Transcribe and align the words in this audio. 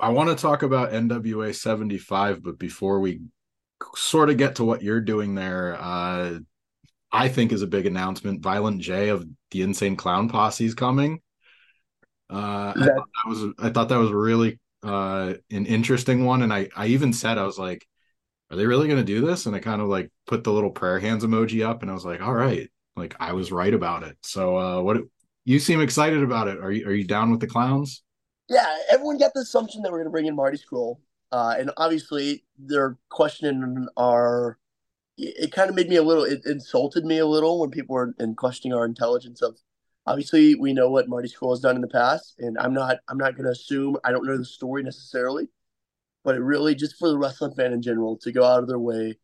I 0.00 0.10
want 0.10 0.30
to 0.30 0.40
talk 0.40 0.62
about 0.62 0.92
NWA 0.92 1.54
75, 1.54 2.42
but 2.42 2.58
before 2.58 3.00
we 3.00 3.20
sort 3.96 4.30
of 4.30 4.36
get 4.36 4.56
to 4.56 4.64
what 4.64 4.82
you're 4.82 5.00
doing 5.00 5.34
there, 5.34 5.76
uh, 5.80 6.38
I 7.12 7.28
think 7.28 7.52
is 7.52 7.62
a 7.62 7.66
big 7.66 7.86
announcement. 7.86 8.42
Violent 8.42 8.80
J 8.80 9.08
of 9.08 9.26
the 9.50 9.62
Insane 9.62 9.96
Clown 9.96 10.28
Posse 10.28 10.64
is 10.64 10.74
coming. 10.74 11.20
Uh, 12.28 12.72
that- 12.74 12.82
I, 12.82 12.94
thought 12.94 13.08
that 13.24 13.28
was 13.28 13.54
I 13.58 13.70
thought 13.70 13.88
that 13.88 13.98
was 13.98 14.12
really 14.12 14.60
uh, 14.82 15.34
an 15.50 15.66
interesting 15.66 16.24
one, 16.24 16.42
and 16.42 16.52
I 16.52 16.68
I 16.76 16.86
even 16.86 17.12
said 17.12 17.38
I 17.38 17.44
was 17.44 17.58
like, 17.58 17.86
are 18.50 18.56
they 18.56 18.66
really 18.66 18.88
going 18.88 19.00
to 19.00 19.04
do 19.04 19.24
this? 19.24 19.46
And 19.46 19.54
I 19.54 19.60
kind 19.60 19.80
of 19.80 19.88
like 19.88 20.10
put 20.26 20.44
the 20.44 20.52
little 20.52 20.70
prayer 20.70 20.98
hands 20.98 21.24
emoji 21.24 21.66
up, 21.66 21.82
and 21.82 21.90
I 21.90 21.94
was 21.94 22.04
like, 22.04 22.20
all 22.20 22.34
right, 22.34 22.68
like 22.96 23.16
I 23.20 23.32
was 23.32 23.52
right 23.52 23.74
about 23.74 24.04
it. 24.04 24.16
So 24.22 24.56
uh, 24.56 24.80
what 24.82 24.98
you 25.44 25.58
seem 25.58 25.80
excited 25.80 26.22
about 26.22 26.48
it? 26.48 26.58
Are 26.58 26.70
you 26.70 26.86
are 26.86 26.92
you 26.92 27.04
down 27.04 27.30
with 27.30 27.40
the 27.40 27.46
clowns? 27.46 28.02
Yeah, 28.50 28.78
everyone 28.90 29.16
got 29.16 29.32
the 29.32 29.42
assumption 29.42 29.82
that 29.82 29.92
we're 29.92 29.98
going 29.98 30.08
to 30.08 30.10
bring 30.10 30.26
in 30.26 30.34
Marty 30.34 30.58
Scurll, 30.58 30.98
uh, 31.30 31.54
and 31.56 31.70
obviously 31.76 32.44
they're 32.58 32.98
questioning 33.08 33.86
our. 33.96 34.58
It 35.16 35.52
kind 35.52 35.70
of 35.70 35.76
made 35.76 35.88
me 35.88 35.96
a 35.96 36.02
little. 36.02 36.24
It 36.24 36.40
insulted 36.44 37.04
me 37.04 37.18
a 37.18 37.26
little 37.26 37.60
when 37.60 37.70
people 37.70 37.94
were 37.94 38.12
in 38.18 38.34
questioning 38.34 38.76
our 38.76 38.84
intelligence 38.84 39.40
of. 39.40 39.56
Obviously, 40.04 40.56
we 40.56 40.72
know 40.72 40.90
what 40.90 41.08
Marty 41.08 41.28
Scurll 41.28 41.52
has 41.52 41.60
done 41.60 41.76
in 41.76 41.80
the 41.80 41.86
past, 41.86 42.34
and 42.40 42.58
I'm 42.58 42.74
not. 42.74 42.96
I'm 43.08 43.18
not 43.18 43.36
going 43.36 43.44
to 43.44 43.52
assume. 43.52 43.96
I 44.02 44.10
don't 44.10 44.26
know 44.26 44.36
the 44.36 44.44
story 44.44 44.82
necessarily, 44.82 45.46
but 46.24 46.34
it 46.34 46.40
really 46.40 46.74
just 46.74 46.96
for 46.96 47.08
the 47.08 47.18
wrestling 47.18 47.54
fan 47.54 47.72
in 47.72 47.82
general 47.82 48.16
to 48.18 48.32
go 48.32 48.42
out 48.42 48.64
of 48.64 48.68
their 48.68 48.80
way 48.80 49.16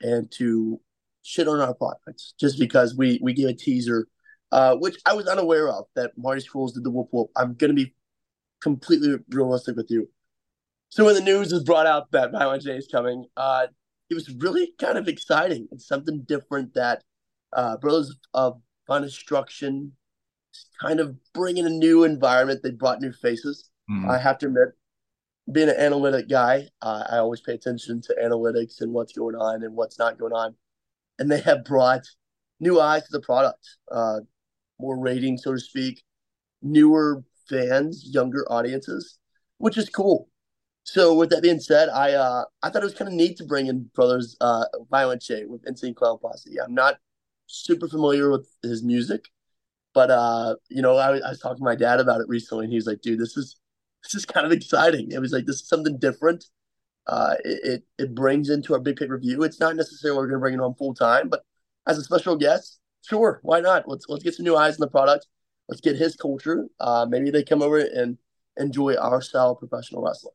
and 0.00 0.30
to 0.32 0.80
shit 1.24 1.48
on 1.48 1.58
our 1.58 1.74
products 1.74 2.32
just 2.38 2.60
because 2.60 2.94
we 2.94 3.18
we 3.20 3.32
gave 3.32 3.48
a 3.48 3.54
teaser, 3.54 4.06
uh, 4.52 4.76
which 4.76 4.98
I 5.04 5.14
was 5.14 5.26
unaware 5.26 5.68
of 5.68 5.86
that 5.96 6.12
Marty 6.16 6.42
Scurll 6.42 6.72
did 6.72 6.84
the 6.84 6.90
whoop 6.90 7.08
whoop. 7.10 7.30
I'm 7.34 7.54
going 7.54 7.70
to 7.70 7.74
be 7.74 7.94
completely 8.60 9.16
realistic 9.30 9.76
with 9.76 9.90
you. 9.90 10.08
So 10.90 11.04
when 11.04 11.14
the 11.14 11.20
news 11.20 11.52
was 11.52 11.64
brought 11.64 11.86
out 11.86 12.10
that 12.12 12.32
Violent 12.32 12.62
J 12.62 12.76
is 12.76 12.88
coming, 12.90 13.26
uh, 13.36 13.66
it 14.10 14.14
was 14.14 14.30
really 14.38 14.72
kind 14.78 14.96
of 14.96 15.06
exciting 15.06 15.68
and 15.70 15.80
something 15.80 16.24
different 16.26 16.74
that 16.74 17.02
uh, 17.52 17.76
Brothers 17.76 18.16
of 18.32 18.60
Funstruction 18.86 19.92
kind 20.80 20.98
of 20.98 21.14
bringing 21.34 21.66
a 21.66 21.70
new 21.70 22.04
environment. 22.04 22.60
They 22.62 22.70
brought 22.70 23.02
new 23.02 23.12
faces. 23.12 23.68
Mm-hmm. 23.90 24.10
I 24.10 24.18
have 24.18 24.38
to 24.38 24.46
admit, 24.46 24.68
being 25.52 25.68
an 25.68 25.76
analytic 25.76 26.28
guy, 26.28 26.68
uh, 26.82 27.04
I 27.10 27.18
always 27.18 27.40
pay 27.40 27.54
attention 27.54 28.00
to 28.02 28.16
analytics 28.22 28.80
and 28.80 28.92
what's 28.92 29.12
going 29.12 29.34
on 29.34 29.62
and 29.62 29.74
what's 29.74 29.98
not 29.98 30.18
going 30.18 30.32
on. 30.32 30.54
And 31.18 31.30
they 31.30 31.40
have 31.40 31.64
brought 31.64 32.06
new 32.60 32.80
eyes 32.80 33.04
to 33.04 33.12
the 33.12 33.20
product, 33.20 33.66
uh, 33.90 34.20
more 34.78 34.98
ratings, 34.98 35.42
so 35.42 35.52
to 35.52 35.58
speak, 35.58 36.02
newer 36.62 37.24
fans, 37.48 38.08
younger 38.12 38.44
audiences, 38.50 39.18
which 39.58 39.76
is 39.76 39.88
cool. 39.88 40.28
So 40.84 41.14
with 41.14 41.30
that 41.30 41.42
being 41.42 41.60
said, 41.60 41.90
I 41.90 42.12
uh, 42.12 42.44
I 42.62 42.70
thought 42.70 42.82
it 42.82 42.86
was 42.86 42.94
kind 42.94 43.08
of 43.08 43.14
neat 43.14 43.36
to 43.38 43.44
bring 43.44 43.66
in 43.66 43.90
Brothers 43.94 44.36
uh, 44.40 44.64
Violent 44.90 45.20
J 45.20 45.44
with 45.44 45.66
Insane 45.66 45.94
Clown 45.94 46.18
Posse. 46.18 46.56
I'm 46.64 46.74
not 46.74 46.96
super 47.46 47.88
familiar 47.88 48.30
with 48.30 48.48
his 48.62 48.82
music, 48.82 49.26
but 49.92 50.10
uh, 50.10 50.56
you 50.70 50.80
know, 50.80 50.96
I, 50.96 51.18
I 51.18 51.28
was 51.28 51.40
talking 51.40 51.58
to 51.58 51.64
my 51.64 51.74
dad 51.74 52.00
about 52.00 52.20
it 52.22 52.28
recently, 52.28 52.64
and 52.64 52.72
he 52.72 52.76
was 52.76 52.86
like, 52.86 53.02
"Dude, 53.02 53.18
this 53.20 53.36
is 53.36 53.56
this 54.02 54.14
is 54.14 54.24
kind 54.24 54.46
of 54.46 54.52
exciting." 54.52 55.12
It 55.12 55.20
was 55.20 55.32
like 55.32 55.44
this 55.44 55.56
is 55.56 55.68
something 55.68 55.98
different. 55.98 56.46
Uh, 57.06 57.36
it, 57.44 57.82
it, 57.98 58.04
it 58.04 58.14
brings 58.14 58.50
into 58.50 58.74
our 58.74 58.80
big 58.80 58.96
pay 58.96 59.06
per 59.06 59.18
view. 59.18 59.42
It's 59.42 59.60
not 59.60 59.76
necessarily 59.76 60.16
we're 60.18 60.26
going 60.26 60.38
to 60.38 60.40
bring 60.40 60.54
it 60.54 60.60
on 60.60 60.74
full 60.74 60.94
time, 60.94 61.28
but 61.28 61.42
as 61.86 61.98
a 61.98 62.02
special 62.02 62.36
guest, 62.36 62.80
sure, 63.06 63.40
why 63.42 63.60
not? 63.60 63.86
Let's 63.86 64.06
let's 64.08 64.24
get 64.24 64.34
some 64.34 64.44
new 64.44 64.56
eyes 64.56 64.74
in 64.76 64.80
the 64.80 64.88
product 64.88 65.26
let's 65.68 65.80
get 65.80 65.96
his 65.96 66.16
culture. 66.16 66.66
Uh, 66.80 67.06
maybe 67.08 67.30
they 67.30 67.44
come 67.44 67.62
over 67.62 67.78
and 67.78 68.18
enjoy 68.56 68.96
our 68.96 69.20
style 69.20 69.50
of 69.50 69.58
professional 69.58 70.02
wrestling. 70.02 70.34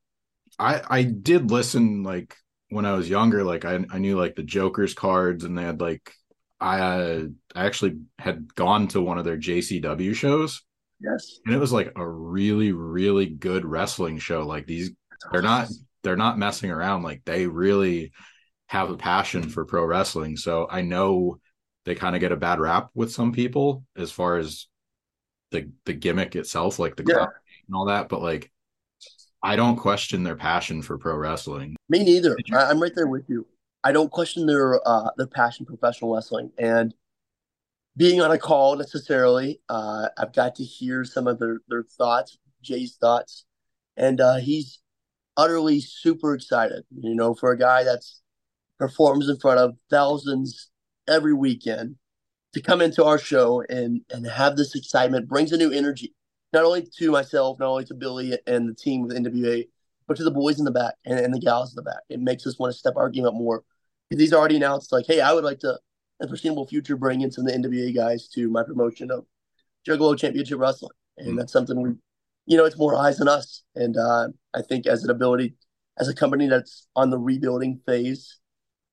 I 0.60 0.82
I 0.88 1.04
did 1.04 1.52
listen 1.52 2.04
like 2.04 2.36
when 2.70 2.86
I 2.86 2.94
was 2.94 3.10
younger. 3.10 3.44
Like 3.44 3.66
I 3.66 3.84
I 3.90 3.98
knew 3.98 4.18
like 4.18 4.36
the 4.36 4.44
Joker's 4.44 4.94
cards, 4.94 5.44
and 5.44 5.58
they 5.58 5.64
had 5.64 5.82
like 5.82 6.14
I 6.60 6.80
uh, 6.80 7.24
I 7.56 7.66
actually 7.66 8.00
had 8.20 8.54
gone 8.56 8.88
to 8.90 9.02
one 9.02 9.18
of 9.18 9.26
their 9.26 9.38
JCW 9.38 10.14
shows. 10.16 10.62
Yes, 11.02 11.40
and 11.46 11.56
it 11.56 11.60
was 11.60 11.74
like 11.74 11.92
a 11.96 12.08
really 12.08 12.72
really 12.72 13.26
good 13.28 13.66
wrestling 13.66 14.20
show. 14.20 14.46
Like 14.46 14.68
these, 14.68 14.92
they're 15.32 15.42
not 15.42 15.70
they're 16.04 16.16
not 16.16 16.38
messing 16.38 16.70
around. 16.70 17.04
Like 17.04 17.24
they 17.26 17.48
really 17.48 18.12
have 18.68 18.90
a 18.90 18.98
passion 18.98 19.50
for 19.50 19.66
pro 19.66 19.86
wrestling. 19.86 20.38
So 20.38 20.68
I 20.70 20.82
know 20.82 21.40
they 21.86 21.96
kind 21.96 22.16
of 22.16 22.22
get 22.22 22.32
a 22.32 22.38
bad 22.38 22.60
rap 22.60 22.90
with 22.94 23.12
some 23.12 23.34
people 23.34 23.84
as 23.98 24.12
far 24.12 24.38
as 24.38 24.68
the 25.54 25.70
the 25.86 25.94
gimmick 25.94 26.36
itself, 26.36 26.80
like 26.80 26.98
the 26.98 27.06
yeah. 27.08 27.28
and 27.68 27.76
all 27.76 27.86
that. 27.86 28.10
But 28.10 28.22
like, 28.22 28.52
I 29.42 29.56
don't 29.56 29.78
question 29.78 30.24
their 30.24 30.36
passion 30.36 30.82
for 30.82 30.98
pro 30.98 31.16
wrestling. 31.16 31.78
Me 31.88 32.04
neither. 32.04 32.36
You- 32.46 32.58
I'm 32.58 32.82
right 32.82 32.92
there 32.94 33.08
with 33.08 33.30
you. 33.30 33.48
I 33.86 33.94
don't 33.94 34.12
question 34.12 34.46
their 34.46 34.86
uh, 34.86 35.12
their 35.16 35.28
passion 35.28 35.66
for 35.66 35.78
professional 35.78 36.14
wrestling 36.14 36.52
and 36.58 36.94
being 37.96 38.20
on 38.20 38.32
a 38.32 38.38
call 38.38 38.76
necessarily. 38.76 39.62
Uh, 39.70 40.10
I've 40.18 40.34
got 40.34 40.56
to 40.56 40.64
hear 40.64 41.06
some 41.06 41.28
of 41.28 41.40
their 41.40 41.60
their 41.70 41.84
thoughts, 41.84 42.38
Jay's 42.62 42.98
thoughts, 43.00 43.46
and 43.96 44.20
uh, 44.20 44.38
he's 44.38 44.80
utterly 45.38 45.80
super 45.80 46.34
excited. 46.34 46.84
You 46.92 47.16
know, 47.16 47.34
for 47.34 47.52
a 47.52 47.58
guy 47.58 47.84
that's 47.84 48.22
performs 48.80 49.30
in 49.30 49.38
front 49.38 49.60
of 49.60 49.76
thousands 49.90 50.72
every 51.08 51.34
weekend 51.34 51.96
to 52.54 52.62
come 52.62 52.82
into 52.82 53.04
our 53.04 53.18
show 53.18 53.64
and 53.70 54.02
and 54.12 54.26
have 54.28 54.56
this 54.56 54.76
excitement 54.76 55.28
brings 55.28 55.52
a 55.52 55.58
new 55.58 55.72
energy, 55.72 56.14
not 56.52 56.64
only 56.64 56.88
to 56.98 57.12
myself, 57.12 57.60
not 57.60 57.70
only 57.70 57.86
to 57.86 57.94
Billy 57.94 58.38
and 58.48 58.70
the 58.70 58.74
team 58.74 59.02
with 59.02 59.16
NWA, 59.16 59.66
but 60.08 60.18
to 60.18 60.24
the 60.24 60.32
boys 60.32 60.60
in 60.60 60.66
the 60.66 60.72
back 60.72 60.96
and, 61.06 61.20
and 61.20 61.34
the 61.34 61.40
gals 61.40 61.72
in 61.72 61.76
the 61.76 61.90
back. 61.90 62.02
It 62.10 62.20
makes 62.20 62.46
us 62.46 62.60
want 62.60 62.74
to 62.74 62.78
step 62.78 62.94
our 62.96 63.10
game 63.10 63.26
up 63.26 63.34
more. 63.34 63.64
Because 64.10 64.22
he's 64.22 64.34
already 64.34 64.58
announced 64.58 64.92
like, 64.92 65.06
hey, 65.08 65.22
I 65.22 65.34
would 65.34 65.44
like 65.44 65.60
to, 65.60 65.70
in 65.70 65.78
the 66.20 66.28
foreseeable 66.28 66.68
future, 66.68 66.98
bring 66.98 67.22
in 67.22 67.32
some 67.32 67.48
of 67.48 67.54
the 67.54 67.58
NWA 67.58 67.96
guys 67.96 68.28
to 68.30 68.50
my 68.50 68.64
promotion 68.64 69.10
of 69.10 69.26
Juggalo 69.88 70.18
Championship 70.18 70.60
Wrestling, 70.60 70.92
and 71.18 71.30
mm-hmm. 71.30 71.38
that's 71.38 71.54
something 71.54 71.82
we, 71.82 71.92
you 72.46 72.58
know, 72.58 72.66
it's 72.66 72.78
more 72.78 72.96
eyes 72.96 73.20
on 73.20 73.28
us. 73.28 73.64
And 73.76 73.98
uh, 73.98 74.30
I 74.54 74.62
think 74.62 74.86
as 74.86 75.04
an 75.04 75.10
ability, 75.10 75.56
as 75.98 76.10
a 76.10 76.14
company 76.14 76.48
that's 76.48 76.88
on 76.96 77.10
the 77.10 77.18
rebuilding 77.18 77.82
phase, 77.86 78.40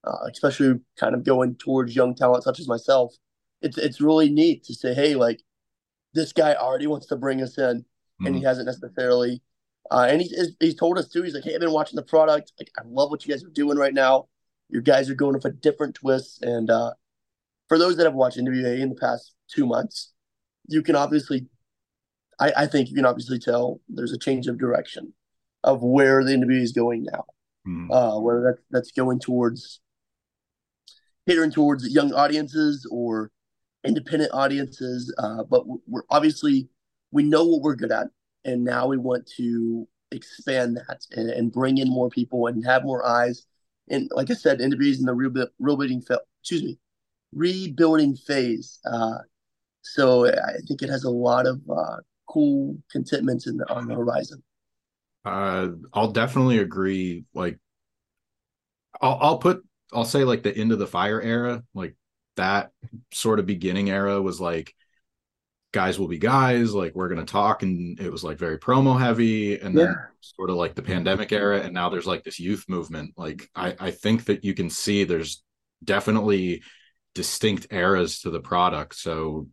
uh, 0.04 0.26
especially 0.32 0.80
kind 0.98 1.14
of 1.14 1.24
going 1.24 1.56
towards 1.56 1.94
young 1.94 2.14
talent 2.14 2.44
such 2.44 2.60
as 2.60 2.68
myself, 2.68 3.14
it's 3.62 3.78
it's 3.78 4.00
really 4.00 4.30
neat 4.30 4.64
to 4.64 4.74
say, 4.74 4.94
hey, 4.94 5.14
like 5.14 5.42
this 6.14 6.32
guy 6.32 6.54
already 6.54 6.86
wants 6.86 7.06
to 7.06 7.16
bring 7.16 7.42
us 7.42 7.58
in, 7.58 7.64
mm-hmm. 7.64 8.26
and 8.26 8.34
he 8.34 8.40
mm-hmm. 8.40 8.48
hasn't 8.48 8.66
necessarily. 8.66 9.42
Uh, 9.90 10.06
and 10.08 10.22
he's 10.22 10.52
he's 10.60 10.74
told 10.74 10.98
us 10.98 11.08
too. 11.08 11.22
He's 11.22 11.34
like, 11.34 11.44
hey, 11.44 11.54
I've 11.54 11.60
been 11.60 11.72
watching 11.72 11.96
the 11.96 12.02
product. 12.02 12.52
Like, 12.58 12.70
I 12.78 12.82
love 12.86 13.10
what 13.10 13.24
you 13.24 13.32
guys 13.32 13.44
are 13.44 13.50
doing 13.50 13.76
right 13.76 13.94
now. 13.94 14.28
Your 14.68 14.82
guys 14.82 15.10
are 15.10 15.14
going 15.14 15.34
with 15.34 15.44
a 15.44 15.50
different 15.50 15.96
twist. 15.96 16.42
And 16.42 16.70
uh, 16.70 16.92
for 17.68 17.76
those 17.76 17.96
that 17.96 18.04
have 18.04 18.14
watched 18.14 18.38
NWA 18.38 18.80
in 18.80 18.88
the 18.90 18.94
past 18.94 19.34
two 19.48 19.66
months, 19.66 20.12
you 20.68 20.82
can 20.82 20.94
obviously, 20.94 21.46
I, 22.38 22.52
I 22.58 22.66
think 22.66 22.88
you 22.88 22.94
can 22.94 23.04
obviously 23.04 23.40
tell 23.40 23.80
there's 23.88 24.12
a 24.12 24.18
change 24.18 24.46
of 24.46 24.58
direction 24.58 25.12
of 25.64 25.82
where 25.82 26.22
the 26.22 26.32
NWA 26.32 26.62
is 26.62 26.72
going 26.72 27.04
now. 27.04 27.24
Mm-hmm. 27.66 27.90
Uh, 27.90 28.20
whether 28.20 28.40
that, 28.42 28.58
that's 28.70 28.92
going 28.92 29.18
towards 29.18 29.80
catering 31.28 31.50
towards 31.50 31.88
young 31.92 32.12
audiences 32.12 32.86
or 32.90 33.30
independent 33.84 34.32
audiences. 34.32 35.14
Uh, 35.18 35.44
but 35.44 35.64
we're 35.86 36.02
obviously 36.10 36.68
we 37.10 37.22
know 37.22 37.44
what 37.44 37.62
we're 37.62 37.74
good 37.74 37.92
at, 37.92 38.08
and 38.44 38.64
now 38.64 38.86
we 38.86 38.96
want 38.96 39.26
to 39.36 39.86
expand 40.12 40.76
that 40.76 41.06
and, 41.12 41.30
and 41.30 41.52
bring 41.52 41.78
in 41.78 41.88
more 41.88 42.10
people 42.10 42.46
and 42.46 42.64
have 42.64 42.84
more 42.84 43.06
eyes. 43.06 43.46
And 43.88 44.08
like 44.14 44.30
I 44.30 44.34
said, 44.34 44.60
individuals 44.60 45.00
in 45.00 45.06
the 45.06 45.14
rebuilding, 45.14 46.04
excuse 46.40 46.62
me, 46.62 46.78
rebuilding 47.32 48.16
phase. 48.16 48.78
Uh, 48.84 49.18
so 49.82 50.26
I 50.26 50.58
think 50.66 50.82
it 50.82 50.90
has 50.90 51.04
a 51.04 51.10
lot 51.10 51.46
of 51.46 51.60
uh, 51.68 51.96
cool 52.28 52.76
contentments 52.90 53.46
in 53.46 53.56
the, 53.56 53.68
on 53.72 53.88
the 53.88 53.94
horizon. 53.94 54.42
Uh, 55.24 55.68
I'll 55.92 56.12
definitely 56.12 56.58
agree. 56.58 57.24
Like, 57.34 57.58
I'll, 59.00 59.18
I'll 59.20 59.38
put, 59.38 59.64
I'll 59.92 60.04
say 60.04 60.24
like 60.24 60.42
the 60.42 60.56
end 60.56 60.72
of 60.72 60.78
the 60.78 60.86
fire 60.86 61.20
era, 61.20 61.62
like 61.74 61.96
that 62.40 62.70
sort 63.12 63.38
of 63.38 63.46
beginning 63.46 63.90
era 63.90 64.20
was 64.20 64.40
like 64.40 64.74
guys 65.72 65.98
will 65.98 66.08
be 66.08 66.18
guys 66.18 66.74
like 66.74 66.94
we're 66.94 67.08
going 67.08 67.24
to 67.24 67.32
talk 67.32 67.62
and 67.62 68.00
it 68.00 68.10
was 68.10 68.24
like 68.24 68.38
very 68.38 68.58
promo 68.58 68.98
heavy 68.98 69.58
and 69.58 69.76
then 69.76 69.94
sort 70.20 70.50
of 70.50 70.56
like 70.56 70.74
the 70.74 70.82
pandemic 70.82 71.30
era 71.30 71.60
and 71.60 71.72
now 71.72 71.88
there's 71.88 72.06
like 72.06 72.24
this 72.24 72.40
youth 72.40 72.64
movement. 72.68 73.12
Like 73.16 73.48
i 73.54 73.76
i 73.78 73.90
think 73.90 74.24
that 74.24 74.44
you 74.44 74.54
can 74.54 74.68
see 74.68 75.04
there's 75.04 75.42
definitely 75.84 76.62
distinct 77.14 77.68
eras 77.70 78.20
to 78.20 78.30
the 78.30 78.40
product. 78.40 78.94
So 78.96 79.48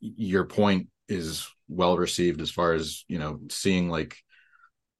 your 0.00 0.44
point 0.44 0.88
is 1.08 1.48
well 1.68 1.96
received 1.96 2.40
as 2.40 2.50
far 2.50 2.72
as 2.74 3.04
you 3.08 3.18
know 3.18 3.40
seeing 3.50 3.88
like 3.88 4.16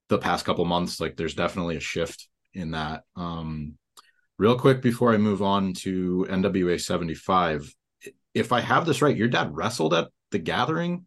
the 0.09 0.19
past 0.19 0.45
couple 0.45 0.65
months 0.65 1.01
like 1.01 1.17
there's 1.17 1.35
definitely 1.35 1.77
a 1.77 1.81
shift 1.81 2.29
in 2.55 2.73
that. 2.73 3.05
Um 3.17 3.77
Real 4.39 4.57
quick 4.59 4.83
before 4.83 5.13
I 5.13 5.17
move 5.19 5.43
on 5.43 5.73
to 5.75 6.27
NWA 6.31 6.79
75, 6.79 7.75
if 8.35 8.53
I 8.53 8.61
have 8.61 8.87
this 8.87 9.03
right, 9.03 9.17
your 9.17 9.29
dad 9.29 9.55
wrestled 9.57 9.95
at 9.95 10.09
the 10.31 10.39
gathering? 10.39 11.07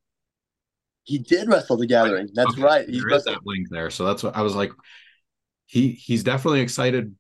He 1.03 1.17
did 1.17 1.47
wrestle 1.47 1.77
the 1.77 1.87
Gathering. 1.87 2.29
That's 2.33 2.51
Okay, 2.53 2.61
right. 2.61 2.85
There 2.85 2.93
He's 2.93 3.03
is 3.17 3.23
that 3.23 3.45
link 3.45 3.67
there. 3.69 3.89
So 3.89 4.05
that's 4.05 4.21
what 4.23 4.35
I 4.35 4.41
was 4.41 4.55
like. 4.55 4.71
He 5.65 5.91
he's 5.91 6.23
definitely 6.23 6.61
excited. 6.61 7.15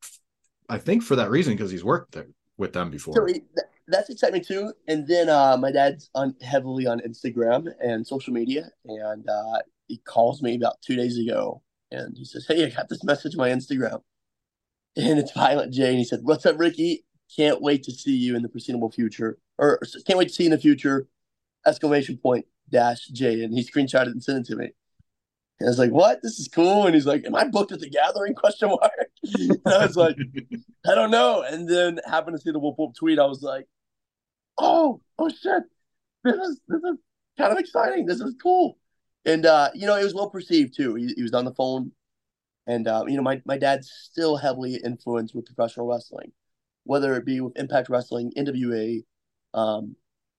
I 0.69 0.77
think 0.77 1.03
for 1.03 1.15
that 1.15 1.29
reason 1.31 1.53
because 1.53 1.71
he's 1.71 1.83
worked 1.83 2.11
there 2.13 2.27
with 2.57 2.73
them 2.73 2.89
So 2.89 2.91
before. 2.91 3.27
he, 3.27 3.41
that's 3.87 4.09
exciting 4.09 4.43
too. 4.43 4.73
And 4.87 5.07
then 5.07 5.29
uh, 5.29 5.57
my 5.57 5.71
dad's 5.71 6.09
on 6.15 6.35
heavily 6.41 6.87
on 6.87 6.99
Instagram 6.99 7.67
and 7.83 8.05
social 8.05 8.33
media, 8.33 8.69
and 8.85 9.27
uh, 9.29 9.59
he 9.87 9.97
calls 9.97 10.41
me 10.41 10.55
about 10.55 10.81
two 10.81 10.95
days 10.95 11.17
ago, 11.17 11.61
and 11.91 12.15
he 12.17 12.25
says, 12.25 12.45
"Hey, 12.47 12.65
I 12.65 12.69
got 12.69 12.89
this 12.89 13.03
message 13.03 13.33
on 13.35 13.39
my 13.39 13.49
Instagram, 13.49 14.01
and 14.95 15.19
it's 15.19 15.31
Violent 15.31 15.73
J, 15.73 15.89
and 15.89 15.97
he 15.97 16.03
said, 16.03 16.21
"What's 16.23 16.45
up, 16.45 16.59
Ricky? 16.59 17.05
Can't 17.35 17.61
wait 17.61 17.83
to 17.83 17.91
see 17.91 18.15
you 18.15 18.35
in 18.35 18.41
the 18.41 18.49
foreseeable 18.49 18.91
future, 18.91 19.37
or 19.57 19.79
can't 20.05 20.19
wait 20.19 20.29
to 20.29 20.33
see 20.33 20.43
you 20.43 20.47
in 20.49 20.55
the 20.55 20.61
future!" 20.61 21.07
Exclamation 21.65 22.17
point 22.17 22.45
dash 22.69 23.07
J, 23.07 23.43
and 23.43 23.53
he 23.53 23.63
screenshotted 23.63 24.11
and 24.11 24.23
sent 24.23 24.39
it 24.39 24.51
to 24.51 24.55
me. 24.55 24.71
And 25.59 25.67
I 25.67 25.71
was 25.71 25.79
like, 25.79 25.91
"What? 25.91 26.21
This 26.23 26.39
is 26.39 26.47
cool." 26.47 26.85
And 26.85 26.95
he's 26.95 27.05
like, 27.05 27.25
"Am 27.25 27.35
I 27.35 27.45
booked 27.45 27.71
at 27.71 27.79
the 27.79 27.89
Gathering?" 27.89 28.35
Question 28.35 28.69
mark. 28.69 28.91
and 29.23 29.59
I 29.65 29.85
was 29.85 29.95
like, 29.95 30.15
I 30.85 30.95
don't 30.95 31.11
know. 31.11 31.43
And 31.43 31.69
then 31.69 31.99
happened 32.05 32.35
to 32.35 32.41
see 32.41 32.51
the 32.51 32.59
Whoop 32.59 32.75
Whoop 32.77 32.95
tweet. 32.95 33.19
I 33.19 33.25
was 33.25 33.43
like, 33.43 33.67
oh, 34.57 35.01
oh 35.19 35.29
shit. 35.29 35.63
This 36.23 36.35
is 36.35 36.61
this 36.67 36.81
is 36.83 36.97
kind 37.37 37.51
of 37.51 37.57
exciting. 37.57 38.05
This 38.05 38.19
is 38.19 38.35
cool. 38.41 38.77
And 39.25 39.45
uh, 39.45 39.69
you 39.73 39.87
know, 39.87 39.95
it 39.95 40.03
was 40.03 40.13
well 40.13 40.29
perceived 40.29 40.75
too. 40.75 40.95
He, 40.95 41.13
he 41.15 41.23
was 41.23 41.33
on 41.33 41.45
the 41.45 41.53
phone. 41.53 41.91
And 42.67 42.87
uh, 42.87 43.03
you 43.07 43.17
know, 43.17 43.23
my, 43.23 43.41
my 43.45 43.57
dad's 43.57 43.91
still 43.91 44.37
heavily 44.37 44.79
influenced 44.83 45.35
with 45.35 45.45
professional 45.45 45.87
wrestling, 45.87 46.31
whether 46.83 47.15
it 47.15 47.25
be 47.25 47.41
with 47.41 47.57
Impact 47.57 47.89
Wrestling, 47.89 48.31
NWA, 48.37 49.03
um, 49.53 49.95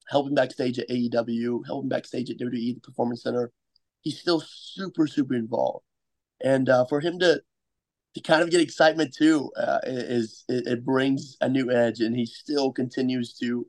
helping 0.09 0.35
backstage 0.35 0.79
at 0.79 0.89
AEW, 0.89 1.67
helping 1.67 1.89
backstage 1.89 2.31
at 2.31 2.39
WWE, 2.39 2.75
the 2.75 2.81
Performance 2.81 3.23
Center. 3.23 3.53
He's 4.03 4.19
still 4.19 4.41
super, 4.41 5.07
super 5.07 5.35
involved. 5.35 5.85
And 6.43 6.69
uh, 6.69 6.87
for 6.87 7.01
him 7.01 7.19
to 7.21 7.43
to 8.15 8.21
kind 8.21 8.43
of 8.43 8.51
get 8.51 8.61
excitement 8.61 9.15
too 9.15 9.51
uh, 9.57 9.79
is 9.85 10.45
it, 10.49 10.67
it 10.67 10.85
brings 10.85 11.37
a 11.41 11.49
new 11.49 11.71
edge 11.71 12.01
and 12.01 12.15
he 12.15 12.27
still 12.27 12.73
continues 12.73 13.35
to 13.35 13.67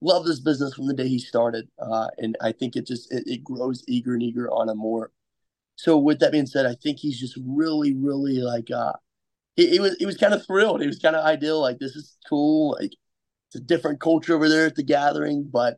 love 0.00 0.26
this 0.26 0.40
business 0.40 0.74
from 0.74 0.86
the 0.86 0.94
day 0.94 1.08
he 1.08 1.18
started 1.18 1.68
uh, 1.78 2.08
and 2.18 2.36
i 2.40 2.52
think 2.52 2.76
it 2.76 2.86
just 2.86 3.12
it, 3.12 3.24
it 3.26 3.44
grows 3.44 3.82
eager 3.88 4.14
and 4.14 4.22
eager 4.22 4.50
on 4.50 4.68
him 4.68 4.78
more 4.78 5.12
so 5.76 5.96
with 5.98 6.18
that 6.18 6.32
being 6.32 6.46
said 6.46 6.66
i 6.66 6.74
think 6.82 6.98
he's 6.98 7.18
just 7.18 7.38
really 7.46 7.94
really 7.94 8.38
like 8.38 8.70
uh 8.70 8.92
he, 9.54 9.70
he 9.70 9.80
was 9.80 9.96
he 9.96 10.06
was 10.06 10.16
kind 10.16 10.34
of 10.34 10.44
thrilled 10.44 10.80
he 10.80 10.86
was 10.86 10.98
kind 10.98 11.16
of 11.16 11.24
ideal 11.24 11.60
like 11.60 11.78
this 11.78 11.94
is 11.96 12.16
cool 12.28 12.76
like 12.80 12.92
it's 13.48 13.56
a 13.56 13.60
different 13.60 14.00
culture 14.00 14.34
over 14.34 14.48
there 14.48 14.66
at 14.66 14.74
the 14.74 14.82
gathering 14.82 15.48
but 15.50 15.74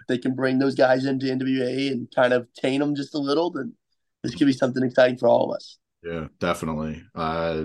if 0.00 0.06
they 0.06 0.18
can 0.18 0.34
bring 0.34 0.58
those 0.58 0.74
guys 0.74 1.04
into 1.04 1.26
nwa 1.26 1.90
and 1.90 2.08
kind 2.14 2.32
of 2.32 2.46
taint 2.54 2.80
them 2.80 2.94
just 2.94 3.14
a 3.14 3.18
little 3.18 3.50
then 3.50 3.74
this 4.22 4.34
could 4.34 4.46
be 4.46 4.52
something 4.52 4.82
exciting 4.82 5.18
for 5.18 5.28
all 5.28 5.50
of 5.50 5.56
us 5.56 5.78
Yeah, 6.02 6.28
definitely. 6.38 7.02
Uh, 7.14 7.64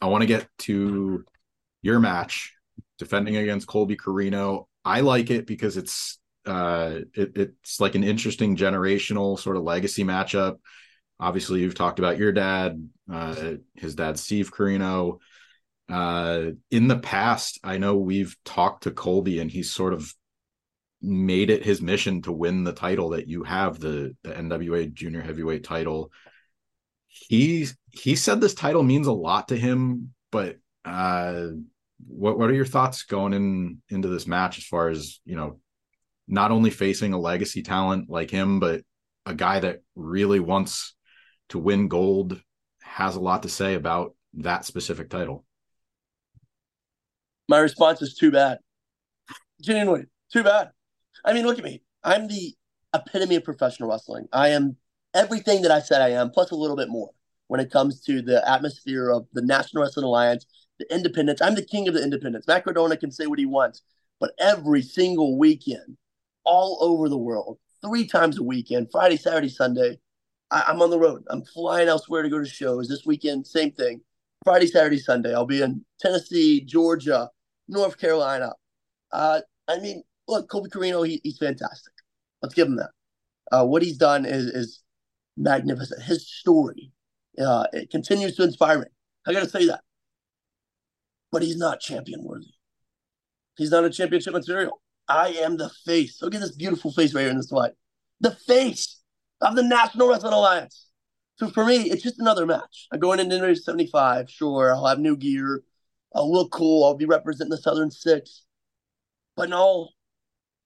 I 0.00 0.06
want 0.06 0.22
to 0.22 0.26
get 0.26 0.48
to 0.60 1.24
your 1.82 1.98
match 1.98 2.52
defending 2.98 3.36
against 3.36 3.66
Colby 3.66 3.96
Corino. 3.96 4.66
I 4.84 5.00
like 5.00 5.30
it 5.30 5.46
because 5.46 5.76
it's 5.76 6.18
uh, 6.46 7.00
it, 7.14 7.36
it's 7.36 7.80
like 7.80 7.94
an 7.94 8.04
interesting 8.04 8.56
generational 8.56 9.38
sort 9.38 9.56
of 9.56 9.62
legacy 9.62 10.04
matchup. 10.04 10.58
Obviously, 11.20 11.60
you've 11.60 11.74
talked 11.74 11.98
about 11.98 12.18
your 12.18 12.32
dad, 12.32 12.88
uh, 13.10 13.54
his 13.74 13.94
dad 13.94 14.18
Steve 14.18 14.52
Corino. 14.52 15.18
Uh, 15.88 16.50
in 16.70 16.86
the 16.86 16.98
past, 16.98 17.58
I 17.64 17.78
know 17.78 17.96
we've 17.96 18.36
talked 18.44 18.84
to 18.84 18.90
Colby, 18.90 19.40
and 19.40 19.50
he's 19.50 19.70
sort 19.70 19.94
of 19.94 20.12
made 21.00 21.50
it 21.50 21.64
his 21.64 21.80
mission 21.80 22.22
to 22.22 22.32
win 22.32 22.64
the 22.64 22.72
title 22.72 23.10
that 23.10 23.28
you 23.28 23.44
have 23.44 23.78
the 23.78 24.16
the 24.24 24.30
NWA 24.30 24.92
Junior 24.92 25.22
Heavyweight 25.22 25.62
title 25.62 26.10
he's 27.08 27.76
he 27.90 28.14
said 28.14 28.40
this 28.40 28.54
title 28.54 28.82
means 28.82 29.06
a 29.06 29.12
lot 29.12 29.48
to 29.48 29.56
him 29.56 30.12
but 30.30 30.56
uh 30.84 31.46
what 32.06 32.38
what 32.38 32.50
are 32.50 32.54
your 32.54 32.66
thoughts 32.66 33.04
going 33.04 33.32
in 33.32 33.82
into 33.88 34.08
this 34.08 34.26
match 34.26 34.58
as 34.58 34.64
far 34.64 34.88
as 34.88 35.20
you 35.24 35.36
know 35.36 35.60
not 36.26 36.50
only 36.50 36.70
facing 36.70 37.12
a 37.12 37.18
legacy 37.18 37.62
talent 37.62 38.08
like 38.10 38.30
him 38.30 38.60
but 38.60 38.82
a 39.26 39.34
guy 39.34 39.58
that 39.58 39.82
really 39.96 40.40
wants 40.40 40.94
to 41.48 41.58
win 41.58 41.88
gold 41.88 42.40
has 42.82 43.16
a 43.16 43.20
lot 43.20 43.42
to 43.42 43.48
say 43.48 43.74
about 43.74 44.14
that 44.34 44.64
specific 44.64 45.08
title 45.08 45.44
My 47.48 47.58
response 47.58 48.02
is 48.02 48.14
too 48.14 48.30
bad. 48.30 48.58
Genuinely, 49.60 50.06
too 50.32 50.44
bad. 50.44 50.70
I 51.24 51.32
mean, 51.32 51.46
look 51.46 51.58
at 51.58 51.64
me. 51.64 51.82
I'm 52.04 52.28
the 52.28 52.54
epitome 52.94 53.36
of 53.36 53.44
professional 53.44 53.88
wrestling. 53.88 54.28
I 54.32 54.48
am 54.48 54.76
everything 55.14 55.62
that 55.62 55.70
I 55.70 55.80
said 55.80 56.00
I 56.00 56.10
am, 56.10 56.30
plus 56.30 56.50
a 56.50 56.56
little 56.56 56.76
bit 56.76 56.88
more 56.88 57.10
when 57.48 57.60
it 57.60 57.70
comes 57.70 58.00
to 58.02 58.22
the 58.22 58.48
atmosphere 58.48 59.10
of 59.10 59.26
the 59.32 59.42
National 59.42 59.82
Wrestling 59.82 60.04
Alliance, 60.04 60.46
the 60.78 60.94
independents. 60.94 61.42
I'm 61.42 61.54
the 61.54 61.64
king 61.64 61.88
of 61.88 61.94
the 61.94 62.02
independents. 62.02 62.46
Matt 62.46 62.64
Cardona 62.64 62.96
can 62.96 63.10
say 63.10 63.26
what 63.26 63.38
he 63.38 63.46
wants, 63.46 63.82
but 64.20 64.32
every 64.38 64.82
single 64.82 65.38
weekend, 65.38 65.96
all 66.44 66.78
over 66.80 67.08
the 67.08 67.18
world, 67.18 67.58
three 67.82 68.06
times 68.06 68.38
a 68.38 68.42
weekend, 68.42 68.88
Friday, 68.90 69.16
Saturday, 69.16 69.48
Sunday, 69.48 69.98
I, 70.50 70.64
I'm 70.68 70.82
on 70.82 70.90
the 70.90 70.98
road. 70.98 71.24
I'm 71.28 71.44
flying 71.44 71.88
elsewhere 71.88 72.22
to 72.22 72.28
go 72.28 72.38
to 72.38 72.46
shows. 72.46 72.88
This 72.88 73.04
weekend, 73.06 73.46
same 73.46 73.72
thing. 73.72 74.00
Friday, 74.44 74.66
Saturday, 74.66 74.98
Sunday. 74.98 75.34
I'll 75.34 75.46
be 75.46 75.62
in 75.62 75.84
Tennessee, 76.00 76.60
Georgia, 76.60 77.30
North 77.68 77.98
Carolina. 77.98 78.52
Uh, 79.12 79.40
I 79.66 79.78
mean, 79.78 80.02
look, 80.26 80.48
Colby 80.48 80.70
Corino, 80.70 81.06
he, 81.06 81.20
he's 81.22 81.38
fantastic. 81.38 81.92
Let's 82.42 82.54
give 82.54 82.68
him 82.68 82.76
that. 82.76 82.90
Uh, 83.50 83.66
what 83.66 83.82
he's 83.82 83.96
done 83.96 84.24
is, 84.24 84.46
is 84.46 84.82
magnificent. 85.36 86.02
His 86.02 86.28
story, 86.28 86.92
uh, 87.40 87.66
it 87.72 87.90
continues 87.90 88.36
to 88.36 88.44
inspire 88.44 88.78
me. 88.78 88.86
I 89.26 89.32
got 89.32 89.42
to 89.42 89.48
say 89.48 89.66
that. 89.66 89.80
But 91.30 91.42
he's 91.42 91.58
not 91.58 91.80
champion 91.80 92.24
worthy. 92.24 92.54
He's 93.56 93.70
not 93.70 93.84
a 93.84 93.90
championship 93.90 94.32
material. 94.32 94.80
I 95.08 95.28
am 95.28 95.56
the 95.56 95.70
face. 95.84 96.22
Look 96.22 96.34
at 96.34 96.40
this 96.40 96.52
beautiful 96.52 96.92
face 96.92 97.14
right 97.14 97.22
here 97.22 97.30
in 97.30 97.36
this 97.36 97.48
slide. 97.48 97.72
The 98.20 98.30
face 98.30 98.97
of 99.40 99.56
the 99.56 99.62
National 99.62 100.08
Wrestling 100.08 100.32
Alliance. 100.32 100.86
So 101.36 101.48
for 101.48 101.64
me, 101.64 101.90
it's 101.90 102.02
just 102.02 102.18
another 102.18 102.46
match. 102.46 102.88
I'm 102.92 102.98
going 102.98 103.20
into 103.20 103.54
75. 103.54 104.28
Sure, 104.28 104.74
I'll 104.74 104.86
have 104.86 104.98
new 104.98 105.16
gear. 105.16 105.62
I'll 106.14 106.32
look 106.32 106.50
cool. 106.50 106.84
I'll 106.84 106.96
be 106.96 107.04
representing 107.04 107.50
the 107.50 107.58
Southern 107.58 107.90
Six. 107.90 108.44
But 109.36 109.50
no, 109.50 109.90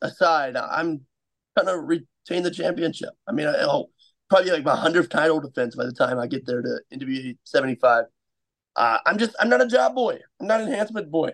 aside, 0.00 0.56
I'm 0.56 1.02
going 1.56 1.68
to 1.68 1.78
retain 1.78 2.42
the 2.42 2.50
championship. 2.50 3.10
I 3.26 3.32
mean, 3.32 3.46
I'll 3.46 3.90
probably 4.30 4.50
like 4.50 4.64
my 4.64 4.74
100th 4.74 5.10
title 5.10 5.40
defense 5.40 5.76
by 5.76 5.84
the 5.84 5.92
time 5.92 6.18
I 6.18 6.26
get 6.26 6.46
there 6.46 6.62
to 6.62 6.80
NWA 6.94 7.36
75. 7.44 8.04
Uh, 8.74 8.98
I'm 9.04 9.18
just, 9.18 9.36
I'm 9.38 9.50
not 9.50 9.60
a 9.60 9.66
job 9.66 9.94
boy. 9.94 10.18
I'm 10.40 10.46
not 10.46 10.62
an 10.62 10.68
enhancement 10.68 11.10
boy. 11.10 11.32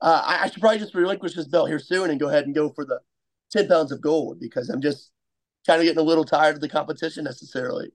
Uh, 0.00 0.22
I, 0.24 0.44
I, 0.44 0.48
should 0.48 0.62
probably 0.62 0.78
just 0.78 0.94
relinquish 0.94 1.34
this 1.34 1.46
belt 1.46 1.68
here 1.68 1.78
soon 1.78 2.08
and 2.08 2.18
go 2.18 2.28
ahead 2.30 2.46
and 2.46 2.54
go 2.54 2.70
for 2.70 2.86
the 2.86 3.00
10 3.52 3.68
pounds 3.68 3.92
of 3.92 4.00
gold 4.00 4.40
because 4.40 4.70
I'm 4.70 4.80
just 4.80 5.10
kind 5.66 5.80
of 5.80 5.84
getting 5.84 6.00
a 6.00 6.06
little 6.06 6.24
tired 6.24 6.54
of 6.54 6.60
the 6.60 6.68
competition 6.68 7.24
necessarily. 7.24 7.92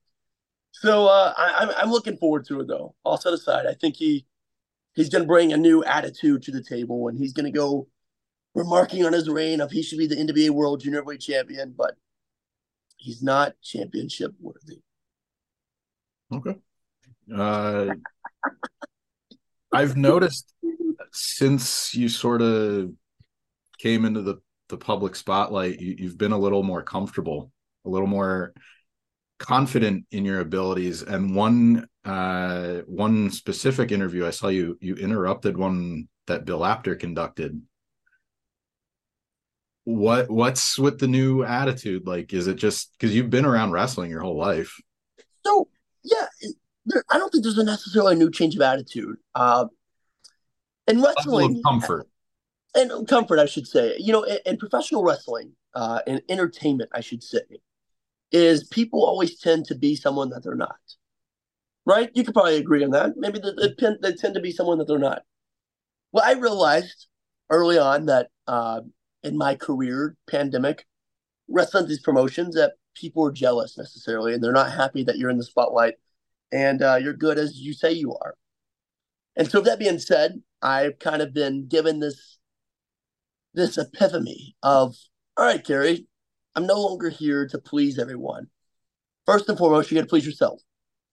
So 0.71 1.07
uh, 1.07 1.33
I, 1.37 1.73
I'm 1.77 1.89
looking 1.89 2.17
forward 2.17 2.45
to 2.47 2.61
it 2.61 2.67
though. 2.67 2.95
All 3.03 3.17
set 3.17 3.33
aside, 3.33 3.65
I 3.65 3.73
think 3.73 3.95
he 3.95 4.25
he's 4.93 5.09
going 5.09 5.23
to 5.23 5.27
bring 5.27 5.53
a 5.53 5.57
new 5.57 5.83
attitude 5.83 6.43
to 6.43 6.51
the 6.51 6.63
table, 6.63 7.07
and 7.07 7.17
he's 7.17 7.33
going 7.33 7.45
to 7.45 7.57
go 7.57 7.87
remarking 8.53 9.05
on 9.05 9.13
his 9.13 9.29
reign 9.29 9.61
of 9.61 9.71
he 9.71 9.83
should 9.83 9.99
be 9.99 10.07
the 10.07 10.15
NWA 10.15 10.49
World 10.49 10.81
Junior 10.81 10.99
Heavyweight 10.99 11.21
Champion, 11.21 11.73
but 11.77 11.95
he's 12.97 13.21
not 13.21 13.53
championship 13.61 14.33
worthy. 14.39 14.81
Okay. 16.33 16.55
Uh, 17.33 17.95
I've 19.71 19.97
noticed 19.97 20.53
since 21.11 21.93
you 21.93 22.09
sort 22.09 22.41
of 22.41 22.91
came 23.77 24.05
into 24.05 24.21
the 24.21 24.41
the 24.67 24.77
public 24.77 25.15
spotlight, 25.15 25.79
you, 25.79 25.95
you've 25.99 26.17
been 26.17 26.31
a 26.31 26.37
little 26.37 26.63
more 26.63 26.81
comfortable, 26.81 27.51
a 27.85 27.89
little 27.89 28.07
more 28.07 28.53
confident 29.39 30.05
in 30.11 30.25
your 30.25 30.39
abilities. 30.39 31.01
And 31.01 31.35
one 31.35 31.87
uh, 32.03 32.81
one 32.85 33.31
specific 33.31 33.91
interview 33.91 34.25
I 34.25 34.31
saw 34.31 34.47
you 34.47 34.77
you 34.81 34.95
interrupted 34.95 35.57
one 35.57 36.07
that 36.27 36.45
Bill 36.45 36.65
Apter 36.65 36.95
conducted. 36.95 37.61
What 39.83 40.29
what's 40.29 40.79
with 40.79 40.99
the 40.99 41.07
new 41.07 41.43
attitude? 41.43 42.07
Like, 42.07 42.33
is 42.33 42.47
it 42.47 42.55
just 42.55 42.91
because 42.97 43.15
you've 43.15 43.29
been 43.29 43.45
around 43.45 43.71
wrestling 43.71 44.09
your 44.09 44.21
whole 44.21 44.37
life? 44.37 44.75
So 45.45 45.67
yeah, 46.03 46.25
there, 46.85 47.03
I 47.09 47.17
don't 47.17 47.31
think 47.31 47.43
there's 47.43 47.57
a 47.57 47.63
necessarily 47.63 48.15
a 48.15 48.17
new 48.17 48.31
change 48.31 48.55
of 48.55 48.61
attitude. 48.61 49.17
Uh, 49.35 49.67
in 50.87 51.01
wrestling, 51.01 51.61
comfort 51.63 52.07
and 52.75 53.07
comfort, 53.07 53.39
I 53.39 53.45
should 53.45 53.67
say. 53.67 53.95
You 53.97 54.13
know, 54.13 54.23
in, 54.23 54.39
in 54.45 54.57
professional 54.57 55.03
wrestling, 55.03 55.53
uh, 55.73 56.01
in 56.05 56.21
entertainment, 56.29 56.89
I 56.93 57.01
should 57.01 57.23
say, 57.23 57.41
is 58.35 58.65
people 58.65 59.05
always 59.05 59.39
tend 59.39 59.65
to 59.65 59.75
be 59.75 59.95
someone 59.95 60.29
that 60.29 60.43
they're 60.43 60.55
not. 60.55 60.75
Right? 61.85 62.09
You 62.13 62.25
could 62.25 62.33
probably 62.33 62.57
agree 62.57 62.83
on 62.83 62.91
that. 62.91 63.13
Maybe 63.15 63.39
they, 63.39 63.69
they, 64.01 64.13
tend 64.13 64.33
to 64.33 64.41
be 64.41 64.51
someone 64.51 64.77
that 64.79 64.87
they're 64.89 64.99
not. 64.99 65.21
Well, 66.11 66.25
I 66.25 66.33
realized 66.33 67.07
early 67.49 67.77
on 67.77 68.07
that 68.07 68.29
uh, 68.45 68.81
in 69.23 69.37
my 69.37 69.55
career, 69.55 70.17
pandemic, 70.29 70.85
wrestling 71.47 71.87
these 71.87 72.01
promotions, 72.01 72.55
that 72.55 72.73
people 72.93 73.25
are 73.25 73.31
jealous 73.31 73.77
necessarily, 73.77 74.33
and 74.33 74.43
they're 74.43 74.51
not 74.51 74.73
happy 74.73 75.03
that 75.03 75.17
you're 75.17 75.29
in 75.29 75.37
the 75.37 75.43
spotlight 75.45 75.93
and 76.51 76.81
uh, 76.81 76.97
you're 77.01 77.13
good 77.13 77.37
as 77.37 77.57
you 77.57 77.73
say 77.73 77.93
you 77.93 78.15
are. 78.15 78.35
And 79.37 79.49
so, 79.49 79.61
that 79.61 79.79
being 79.79 79.99
said, 79.99 80.41
I've 80.61 80.99
kind 80.99 81.21
of 81.21 81.33
been 81.33 81.67
given 81.67 81.99
this 82.01 82.37
this 83.53 83.77
epiphany 83.77 84.57
of, 84.61 84.95
all 85.37 85.45
right, 85.45 85.63
Gary, 85.63 86.07
I'm 86.55 86.65
no 86.65 86.79
longer 86.79 87.09
here 87.09 87.47
to 87.47 87.57
please 87.57 87.99
everyone. 87.99 88.47
First 89.25 89.49
and 89.49 89.57
foremost, 89.57 89.91
you 89.91 89.95
got 89.95 90.01
to 90.01 90.07
please 90.07 90.25
yourself. 90.25 90.61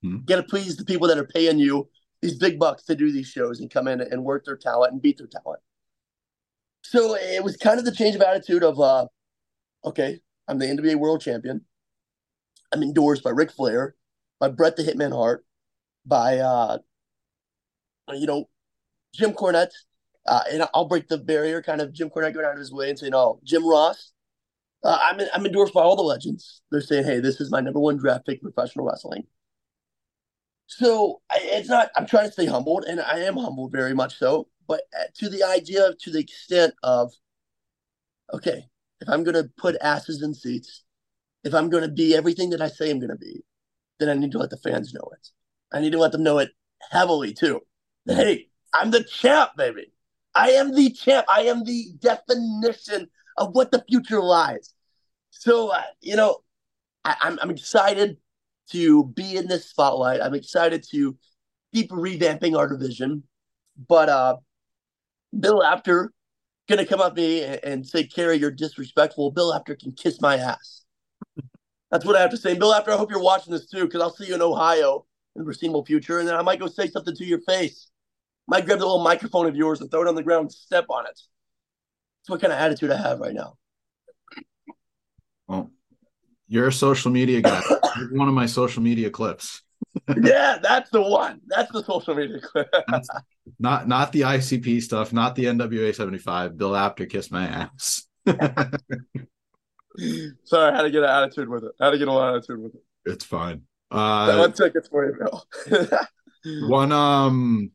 Hmm. 0.01 0.15
You 0.15 0.23
got 0.25 0.35
to 0.37 0.43
please 0.43 0.77
the 0.77 0.85
people 0.85 1.07
that 1.07 1.17
are 1.17 1.27
paying 1.27 1.59
you 1.59 1.89
these 2.21 2.37
big 2.37 2.57
bucks 2.57 2.83
to 2.83 2.95
do 2.95 3.11
these 3.11 3.27
shows 3.27 3.59
and 3.59 3.69
come 3.69 3.87
in 3.87 3.99
and 3.99 4.23
work 4.23 4.45
their 4.45 4.55
talent 4.55 4.93
and 4.93 5.01
beat 5.01 5.17
their 5.17 5.27
talent. 5.27 5.59
So 6.81 7.15
it 7.15 7.43
was 7.43 7.57
kind 7.57 7.79
of 7.79 7.85
the 7.85 7.91
change 7.91 8.15
of 8.15 8.21
attitude 8.21 8.63
of, 8.63 8.79
uh, 8.79 9.07
okay, 9.83 10.19
I'm 10.47 10.59
the 10.59 10.65
NWA 10.65 10.95
World 10.95 11.21
Champion. 11.21 11.61
I'm 12.71 12.81
endorsed 12.81 13.23
by 13.23 13.31
Ric 13.31 13.51
Flair, 13.51 13.95
by 14.39 14.49
Bret 14.49 14.75
the 14.75 14.83
Hitman 14.83 15.13
Hart, 15.13 15.45
by 16.05 16.39
uh, 16.39 16.79
you 18.13 18.25
know 18.25 18.49
Jim 19.13 19.33
Cornette, 19.33 19.73
uh, 20.25 20.41
and 20.51 20.67
I'll 20.73 20.85
break 20.85 21.07
the 21.07 21.17
barrier. 21.17 21.61
Kind 21.61 21.81
of 21.81 21.93
Jim 21.93 22.09
Cornette 22.09 22.33
going 22.33 22.45
out 22.45 22.53
of 22.53 22.59
his 22.59 22.71
way 22.71 22.89
and 22.89 22.97
saying, 22.97 23.13
"Oh, 23.13 23.39
Jim 23.43 23.65
Ross." 23.67 24.12
Uh, 24.83 24.99
I'm 25.01 25.21
I'm 25.33 25.45
endorsed 25.45 25.73
by 25.73 25.81
all 25.81 25.95
the 25.95 26.01
legends. 26.01 26.61
They're 26.71 26.81
saying, 26.81 27.05
"Hey, 27.05 27.19
this 27.19 27.39
is 27.39 27.51
my 27.51 27.61
number 27.61 27.79
one 27.79 27.97
draft 27.97 28.25
pick 28.25 28.41
in 28.41 28.51
professional 28.51 28.85
wrestling." 28.85 29.23
So 30.67 31.21
it's 31.33 31.69
not. 31.69 31.89
I'm 31.95 32.05
trying 32.05 32.25
to 32.27 32.31
stay 32.31 32.45
humbled, 32.45 32.85
and 32.85 32.99
I 32.99 33.19
am 33.19 33.37
humbled 33.37 33.71
very 33.71 33.93
much 33.93 34.17
so. 34.17 34.47
But 34.67 34.81
uh, 34.99 35.05
to 35.15 35.29
the 35.29 35.43
idea, 35.43 35.93
to 36.01 36.11
the 36.11 36.19
extent 36.19 36.73
of, 36.83 37.13
okay, 38.33 38.65
if 39.01 39.09
I'm 39.09 39.23
going 39.23 39.35
to 39.35 39.49
put 39.57 39.75
asses 39.81 40.21
in 40.21 40.33
seats, 40.33 40.83
if 41.43 41.53
I'm 41.53 41.69
going 41.69 41.83
to 41.83 41.89
be 41.89 42.15
everything 42.15 42.49
that 42.51 42.61
I 42.61 42.69
say 42.69 42.89
I'm 42.89 42.99
going 42.99 43.09
to 43.09 43.17
be, 43.17 43.43
then 43.99 44.09
I 44.09 44.13
need 44.13 44.31
to 44.31 44.37
let 44.37 44.49
the 44.49 44.57
fans 44.57 44.93
know 44.93 45.09
it. 45.13 45.27
I 45.71 45.79
need 45.79 45.91
to 45.91 45.99
let 45.99 46.11
them 46.11 46.23
know 46.23 46.39
it 46.39 46.51
heavily 46.91 47.33
too. 47.33 47.61
Hey, 48.05 48.47
I'm 48.73 48.91
the 48.91 49.03
champ, 49.03 49.51
baby. 49.55 49.93
I 50.35 50.51
am 50.51 50.73
the 50.73 50.89
champ. 50.89 51.25
I 51.33 51.43
am 51.43 51.63
the 51.63 51.93
definition 51.99 53.09
of 53.37 53.53
what 53.53 53.71
the 53.71 53.83
future 53.87 54.21
lies. 54.21 54.73
So, 55.31 55.69
uh, 55.69 55.81
you 56.01 56.15
know, 56.15 56.39
I, 57.03 57.15
I'm, 57.21 57.39
I'm 57.41 57.51
excited 57.51 58.17
to 58.71 59.05
be 59.05 59.35
in 59.35 59.47
this 59.47 59.69
spotlight. 59.69 60.21
I'm 60.21 60.33
excited 60.33 60.85
to 60.91 61.17
keep 61.73 61.89
revamping 61.91 62.57
our 62.57 62.67
division. 62.67 63.23
But 63.87 64.09
uh, 64.09 64.37
Bill 65.37 65.63
Apter 65.63 66.11
gonna 66.69 66.85
come 66.85 67.01
up 67.01 67.15
me 67.15 67.43
and, 67.43 67.85
say, 67.85 68.05
Kerry, 68.05 68.37
you're 68.37 68.51
disrespectful. 68.51 69.31
Bill 69.31 69.53
Apter 69.53 69.75
can 69.75 69.91
kiss 69.91 70.21
my 70.21 70.37
ass. 70.37 70.83
That's 71.91 72.05
what 72.05 72.15
I 72.15 72.21
have 72.21 72.31
to 72.31 72.37
say. 72.37 72.55
Bill 72.55 72.73
Apter, 72.73 72.91
I 72.91 72.97
hope 72.97 73.11
you're 73.11 73.21
watching 73.21 73.51
this 73.51 73.67
too, 73.67 73.85
because 73.85 74.01
I'll 74.01 74.13
see 74.13 74.27
you 74.27 74.35
in 74.35 74.41
Ohio 74.41 75.05
in 75.35 75.41
the 75.41 75.45
foreseeable 75.45 75.85
future, 75.85 76.19
and 76.19 76.27
then 76.27 76.35
I 76.35 76.41
might 76.41 76.59
go 76.59 76.67
say 76.67 76.87
something 76.87 77.15
to 77.15 77.25
your 77.25 77.41
face. 77.41 77.89
Might 78.47 78.65
grab 78.65 78.79
the 78.79 78.85
little 78.85 79.03
microphone 79.03 79.47
of 79.47 79.55
yours 79.55 79.81
and 79.81 79.89
throw 79.89 80.01
it 80.01 80.07
on 80.07 80.15
the 80.15 80.23
ground 80.23 80.43
and 80.43 80.51
step 80.51 80.85
on 80.89 81.05
it. 81.05 81.19
That's 82.23 82.29
what 82.29 82.39
kind 82.39 82.53
of 82.53 82.59
attitude 82.59 82.89
I 82.89 82.95
have 82.95 83.19
right 83.19 83.33
now. 83.33 83.57
Well, 85.45 85.71
you're 86.47 86.69
a 86.69 86.73
social 86.73 87.11
media 87.11 87.41
guy. 87.41 87.61
one 88.11 88.29
of 88.29 88.33
my 88.33 88.45
social 88.45 88.81
media 88.81 89.09
clips. 89.09 89.61
yeah, 90.23 90.57
that's 90.63 90.89
the 90.89 91.01
one. 91.01 91.41
That's 91.47 91.69
the 91.73 91.83
social 91.83 92.15
media 92.15 92.39
clip. 92.39 92.73
not 93.59 93.89
not 93.89 94.13
the 94.13 94.21
ICP 94.21 94.81
stuff, 94.81 95.11
not 95.11 95.35
the 95.35 95.43
NWA 95.45 95.93
75. 95.93 96.57
Bill 96.57 96.77
Apter 96.77 97.07
kiss 97.07 97.29
my 97.29 97.45
ass. 97.45 98.07
Sorry, 98.25 98.39
I 100.71 100.75
had 100.77 100.83
to 100.83 100.91
get 100.91 101.03
an 101.03 101.09
attitude 101.09 101.49
with 101.49 101.65
it. 101.65 101.73
I 101.81 101.85
had 101.85 101.91
to 101.91 101.97
get 101.97 102.07
a 102.07 102.13
lot 102.13 102.29
of 102.29 102.37
attitude 102.37 102.63
with 102.63 102.75
it. 102.75 102.81
It's 103.05 103.25
fine. 103.25 103.63
Uh, 103.91 104.37
one 104.37 104.53
ticket 104.53 104.87
for 104.89 105.05
you, 105.05 105.17
Bill. 105.19 105.45
one 106.69 106.93
um 106.93 107.71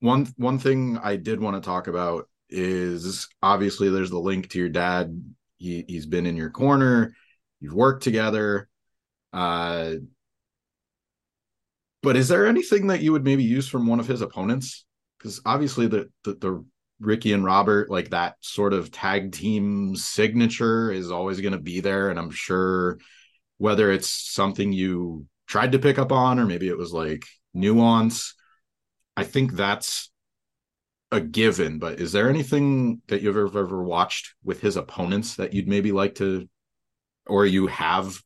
one 0.00 0.26
one 0.38 0.58
thing 0.58 0.98
I 1.02 1.16
did 1.16 1.38
want 1.38 1.62
to 1.62 1.66
talk 1.66 1.86
about 1.86 2.30
is 2.50 3.28
obviously 3.42 3.90
there's 3.90 4.10
the 4.10 4.18
link 4.18 4.50
to 4.50 4.58
your 4.58 4.68
dad. 4.68 5.22
He 5.58 5.84
he's 5.86 6.06
been 6.06 6.26
in 6.26 6.36
your 6.36 6.50
corner. 6.50 7.14
You've 7.60 7.74
worked 7.74 8.02
together. 8.02 8.68
Uh 9.32 9.94
but 12.02 12.16
is 12.16 12.28
there 12.28 12.46
anything 12.46 12.88
that 12.88 13.00
you 13.00 13.12
would 13.12 13.24
maybe 13.24 13.44
use 13.44 13.66
from 13.66 13.86
one 13.86 13.98
of 13.98 14.06
his 14.06 14.20
opponents? 14.20 14.84
Because 15.18 15.40
obviously 15.46 15.86
the, 15.86 16.10
the 16.24 16.34
the 16.34 16.64
Ricky 17.00 17.32
and 17.32 17.44
Robert, 17.44 17.90
like 17.90 18.10
that 18.10 18.36
sort 18.40 18.72
of 18.72 18.90
tag 18.90 19.32
team 19.32 19.96
signature 19.96 20.92
is 20.92 21.10
always 21.10 21.40
going 21.40 21.52
to 21.52 21.60
be 21.60 21.80
there. 21.80 22.10
And 22.10 22.18
I'm 22.18 22.30
sure 22.30 22.98
whether 23.58 23.90
it's 23.90 24.08
something 24.08 24.72
you 24.72 25.26
tried 25.46 25.72
to 25.72 25.78
pick 25.78 25.98
up 25.98 26.12
on 26.12 26.38
or 26.38 26.46
maybe 26.46 26.68
it 26.68 26.78
was 26.78 26.92
like 26.92 27.24
nuance, 27.52 28.34
I 29.16 29.24
think 29.24 29.52
that's 29.52 30.10
a 31.14 31.20
given. 31.20 31.78
But 31.78 32.00
is 32.00 32.12
there 32.12 32.28
anything 32.28 33.00
that 33.08 33.22
you've 33.22 33.36
ever, 33.36 33.58
ever 33.58 33.82
watched 33.82 34.34
with 34.42 34.60
his 34.60 34.76
opponents 34.76 35.36
that 35.36 35.54
you'd 35.54 35.68
maybe 35.68 35.92
like 35.92 36.16
to, 36.16 36.48
or 37.26 37.46
you 37.46 37.68
have 37.68 38.20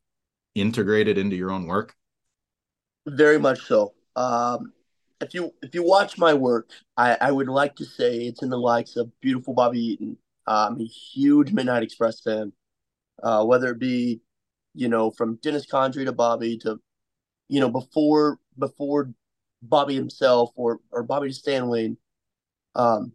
integrated 0.55 1.19
into 1.19 1.37
your 1.37 1.51
own 1.51 1.67
work? 1.67 1.95
Very 3.07 3.39
much 3.39 3.67
so. 3.67 3.95
Um, 4.17 4.73
if 5.21 5.35
you 5.35 5.53
if 5.63 5.75
you 5.75 5.83
watch 5.83 6.19
my 6.19 6.35
work, 6.35 6.71
I, 6.97 7.17
I 7.21 7.31
would 7.31 7.49
like 7.49 7.77
to 7.77 7.85
say 7.85 8.19
it's 8.19 8.43
in 8.43 8.51
the 8.51 8.59
likes 8.59 8.97
of 8.97 9.11
beautiful 9.21 9.55
Bobby 9.55 9.81
Eaton. 9.81 10.17
I'm 10.47 10.81
a 10.81 10.85
huge 10.85 11.53
Midnight 11.53 11.83
Express 11.83 12.21
fan. 12.21 12.53
Uh, 13.23 13.45
whether 13.45 13.71
it 13.71 13.79
be, 13.79 14.21
you 14.75 14.89
know, 14.89 15.11
from 15.11 15.37
Dennis 15.43 15.67
Condrey 15.67 16.05
to 16.05 16.13
Bobby 16.13 16.57
to, 16.59 16.81
you 17.49 17.61
know, 17.61 17.69
before 17.69 18.39
before 18.59 19.13
Bobby 19.61 19.95
himself 19.95 20.51
or 20.55 20.81
or 20.91 21.03
Bobby 21.03 21.33
Stan 21.33 21.69
Lane, 21.69 21.97
um, 22.79 23.13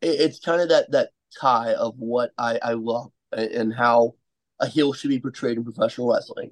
it, 0.00 0.20
it's 0.20 0.40
kind 0.40 0.62
of 0.62 0.70
that 0.70 0.90
that 0.92 1.10
tie 1.38 1.74
of 1.74 1.94
what 1.98 2.30
I 2.38 2.58
I 2.62 2.72
love 2.72 3.10
and, 3.32 3.50
and 3.50 3.74
how 3.74 4.14
a 4.60 4.66
heel 4.66 4.92
should 4.92 5.10
be 5.10 5.20
portrayed 5.20 5.58
in 5.58 5.64
professional 5.64 6.12
wrestling. 6.12 6.50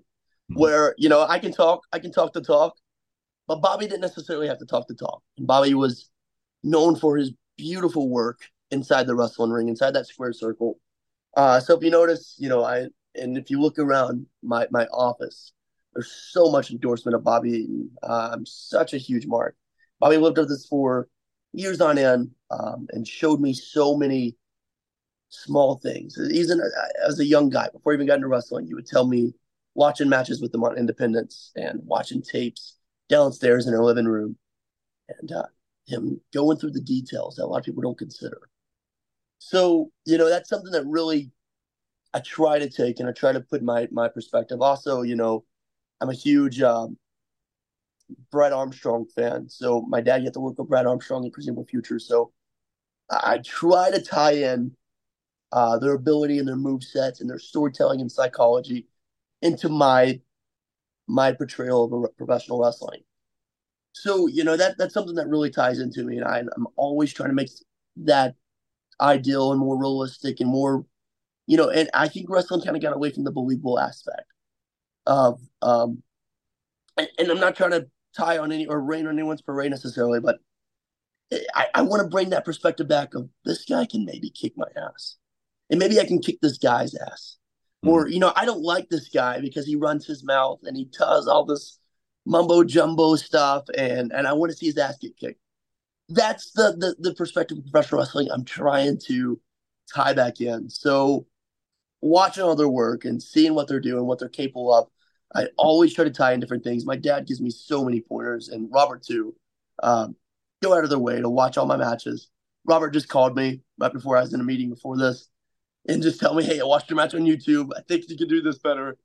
Mm-hmm. 0.50 0.60
Where 0.60 0.94
you 0.98 1.08
know 1.08 1.22
I 1.26 1.38
can 1.38 1.52
talk, 1.52 1.84
I 1.92 1.98
can 1.98 2.12
talk 2.12 2.32
the 2.32 2.42
talk, 2.42 2.76
but 3.48 3.62
Bobby 3.62 3.86
didn't 3.86 4.02
necessarily 4.02 4.48
have 4.48 4.58
to 4.58 4.66
talk 4.66 4.86
the 4.88 4.94
talk. 4.94 5.22
And 5.38 5.46
Bobby 5.46 5.74
was 5.74 6.10
known 6.62 6.96
for 6.96 7.16
his 7.16 7.32
beautiful 7.56 8.08
work 8.08 8.40
inside 8.70 9.06
the 9.06 9.14
wrestling 9.14 9.50
ring, 9.50 9.68
inside 9.68 9.92
that 9.92 10.06
square 10.06 10.32
circle. 10.32 10.78
Uh, 11.36 11.60
so 11.60 11.76
if 11.76 11.82
you 11.82 11.90
notice, 11.90 12.34
you 12.38 12.48
know, 12.48 12.64
I 12.64 12.88
and 13.14 13.38
if 13.38 13.50
you 13.50 13.60
look 13.60 13.78
around 13.78 14.26
my 14.42 14.66
my 14.70 14.86
office, 14.86 15.52
there's 15.94 16.10
so 16.10 16.50
much 16.50 16.70
endorsement 16.70 17.14
of 17.14 17.24
Bobby 17.24 17.50
Eaton. 17.50 17.90
Uh, 18.02 18.30
I'm 18.32 18.46
such 18.46 18.92
a 18.92 18.98
huge 18.98 19.26
mark. 19.26 19.56
Bobby 19.98 20.18
lived 20.18 20.38
with 20.38 20.48
this 20.48 20.66
for 20.66 21.08
years 21.56 21.80
on 21.80 21.98
end 21.98 22.30
um, 22.50 22.86
and 22.90 23.06
showed 23.06 23.40
me 23.40 23.52
so 23.52 23.96
many 23.96 24.36
small 25.28 25.76
things. 25.78 26.18
Even 26.30 26.60
as 27.06 27.18
a 27.18 27.24
young 27.24 27.48
guy, 27.48 27.68
before 27.72 27.92
I 27.92 27.94
even 27.94 28.06
got 28.06 28.16
into 28.16 28.28
wrestling, 28.28 28.66
he 28.66 28.74
would 28.74 28.86
tell 28.86 29.06
me 29.06 29.34
watching 29.74 30.08
matches 30.08 30.40
with 30.40 30.52
them 30.52 30.64
on 30.64 30.78
Independence 30.78 31.52
and 31.56 31.80
watching 31.84 32.22
tapes 32.22 32.76
downstairs 33.08 33.66
in 33.66 33.74
our 33.74 33.82
living 33.82 34.06
room 34.06 34.36
and 35.20 35.32
uh, 35.32 35.46
him 35.86 36.20
going 36.32 36.58
through 36.58 36.72
the 36.72 36.80
details 36.80 37.36
that 37.36 37.44
a 37.44 37.46
lot 37.46 37.58
of 37.58 37.64
people 37.64 37.82
don't 37.82 37.98
consider. 37.98 38.48
So, 39.38 39.90
you 40.04 40.18
know, 40.18 40.28
that's 40.28 40.48
something 40.48 40.72
that 40.72 40.86
really 40.86 41.30
I 42.14 42.20
try 42.20 42.58
to 42.58 42.68
take 42.68 43.00
and 43.00 43.08
I 43.08 43.12
try 43.12 43.32
to 43.32 43.40
put 43.40 43.62
my 43.62 43.88
my 43.90 44.08
perspective. 44.08 44.60
Also, 44.60 45.02
you 45.02 45.16
know, 45.16 45.44
I'm 46.00 46.10
a 46.10 46.14
huge 46.14 46.60
um, 46.62 46.96
Brad 48.30 48.52
Armstrong 48.52 49.06
fan. 49.14 49.48
So 49.48 49.82
my 49.82 50.00
dad 50.00 50.24
got 50.24 50.32
to 50.34 50.40
work 50.40 50.58
with 50.58 50.68
Brad 50.68 50.86
Armstrong 50.86 51.24
in 51.24 51.32
Foreseeable 51.32 51.66
Future. 51.66 51.98
So 51.98 52.32
I 53.10 53.38
try 53.38 53.90
to 53.90 54.02
tie 54.02 54.32
in 54.32 54.72
uh, 55.52 55.78
their 55.78 55.94
ability 55.94 56.38
and 56.38 56.46
their 56.46 56.56
move 56.56 56.82
sets 56.82 57.20
and 57.20 57.30
their 57.30 57.38
storytelling 57.38 58.00
and 58.00 58.10
psychology 58.10 58.86
into 59.42 59.68
my 59.68 60.20
my 61.08 61.32
portrayal 61.32 61.84
of 61.84 61.92
a 61.92 62.08
professional 62.08 62.60
wrestling. 62.60 63.02
So 63.92 64.26
you 64.26 64.44
know 64.44 64.56
that 64.56 64.76
that's 64.78 64.94
something 64.94 65.14
that 65.14 65.28
really 65.28 65.50
ties 65.50 65.78
into 65.78 66.04
me, 66.04 66.18
and 66.18 66.26
I, 66.26 66.40
I'm 66.40 66.66
always 66.76 67.12
trying 67.12 67.30
to 67.30 67.34
make 67.34 67.50
that 67.98 68.34
ideal 69.00 69.52
and 69.52 69.60
more 69.60 69.78
realistic 69.78 70.40
and 70.40 70.50
more, 70.50 70.84
you 71.46 71.56
know. 71.56 71.70
And 71.70 71.88
I 71.94 72.08
think 72.08 72.28
wrestling 72.28 72.62
kind 72.62 72.76
of 72.76 72.82
got 72.82 72.94
away 72.94 73.10
from 73.10 73.24
the 73.24 73.32
believable 73.32 73.78
aspect 73.78 74.26
of, 75.06 75.40
um, 75.62 76.02
and, 76.96 77.08
and 77.18 77.30
I'm 77.30 77.40
not 77.40 77.56
trying 77.56 77.70
to 77.70 77.86
tie 78.16 78.38
on 78.38 78.52
any 78.52 78.66
or 78.66 78.80
rain 78.80 79.06
on 79.06 79.14
anyone's 79.14 79.42
parade 79.42 79.70
necessarily, 79.70 80.20
but 80.20 80.38
I, 81.54 81.66
I 81.74 81.82
want 81.82 82.02
to 82.02 82.08
bring 82.08 82.30
that 82.30 82.44
perspective 82.44 82.88
back 82.88 83.14
of 83.14 83.28
this 83.44 83.64
guy 83.64 83.86
can 83.86 84.04
maybe 84.04 84.30
kick 84.30 84.54
my 84.56 84.68
ass, 84.76 85.16
and 85.70 85.78
maybe 85.78 86.00
I 86.00 86.06
can 86.06 86.20
kick 86.20 86.38
this 86.40 86.58
guy's 86.58 86.94
ass 86.94 87.38
mm 87.86 87.90
Or, 87.90 88.08
you 88.08 88.18
know, 88.18 88.32
I 88.34 88.44
don't 88.44 88.62
like 88.62 88.88
this 88.88 89.08
guy 89.08 89.40
because 89.40 89.66
he 89.66 89.76
runs 89.76 90.06
his 90.06 90.24
mouth 90.24 90.60
and 90.64 90.76
he 90.76 90.86
does 90.86 91.26
all 91.28 91.44
this 91.44 91.78
mumbo 92.24 92.64
jumbo 92.64 93.14
stuff 93.14 93.64
and 93.76 94.12
and 94.12 94.26
I 94.26 94.32
want 94.32 94.50
to 94.50 94.56
see 94.56 94.66
his 94.66 94.78
ass 94.78 94.98
get 94.98 95.16
kicked. 95.16 95.40
That's 96.08 96.50
the 96.52 96.72
the, 96.76 96.96
the 97.10 97.14
perspective 97.14 97.58
of 97.58 97.64
professional 97.70 98.00
wrestling 98.00 98.28
I'm 98.30 98.44
trying 98.44 98.98
to 99.06 99.40
tie 99.94 100.14
back 100.14 100.40
in. 100.40 100.70
So 100.70 101.26
watching 102.00 102.42
all 102.44 102.56
their 102.56 102.68
work 102.68 103.04
and 103.04 103.22
seeing 103.22 103.54
what 103.54 103.68
they're 103.68 103.80
doing, 103.80 104.06
what 104.06 104.18
they're 104.18 104.28
capable 104.28 104.74
of, 104.74 104.88
I 105.34 105.48
always 105.56 105.94
try 105.94 106.04
to 106.04 106.10
tie 106.10 106.32
in 106.32 106.40
different 106.40 106.64
things. 106.64 106.86
My 106.86 106.96
dad 106.96 107.26
gives 107.26 107.40
me 107.40 107.50
so 107.50 107.84
many 107.84 108.00
pointers, 108.00 108.48
and 108.48 108.68
Robert 108.72 109.02
too. 109.02 109.34
Um, 109.82 110.16
go 110.62 110.74
out 110.74 110.84
of 110.84 110.90
their 110.90 110.98
way 110.98 111.20
to 111.20 111.28
watch 111.28 111.58
all 111.58 111.66
my 111.66 111.76
matches. 111.76 112.30
Robert 112.64 112.90
just 112.90 113.08
called 113.08 113.36
me 113.36 113.60
right 113.78 113.92
before 113.92 114.16
I 114.16 114.22
was 114.22 114.32
in 114.32 114.40
a 114.40 114.44
meeting 114.44 114.70
before 114.70 114.96
this, 114.96 115.28
and 115.88 116.02
just 116.02 116.20
tell 116.20 116.34
me, 116.34 116.44
"Hey, 116.44 116.60
I 116.60 116.64
watched 116.64 116.90
your 116.90 116.96
match 116.96 117.14
on 117.14 117.22
YouTube. 117.22 117.70
I 117.76 117.82
think 117.82 118.08
you 118.08 118.16
can 118.16 118.28
do 118.28 118.40
this 118.40 118.58
better. 118.58 118.96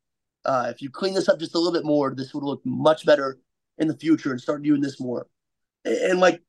Uh, 0.45 0.67
if 0.69 0.81
you 0.81 0.89
clean 0.89 1.13
this 1.13 1.29
up 1.29 1.39
just 1.39 1.55
a 1.55 1.57
little 1.57 1.73
bit 1.73 1.85
more, 1.85 2.13
this 2.13 2.33
would 2.33 2.43
look 2.43 2.61
much 2.65 3.05
better 3.05 3.39
in 3.77 3.87
the 3.87 3.97
future, 3.97 4.31
and 4.31 4.39
start 4.41 4.63
doing 4.63 4.81
this 4.81 4.99
more." 4.99 5.27
And, 5.85 5.97
and 5.97 6.19
like, 6.19 6.41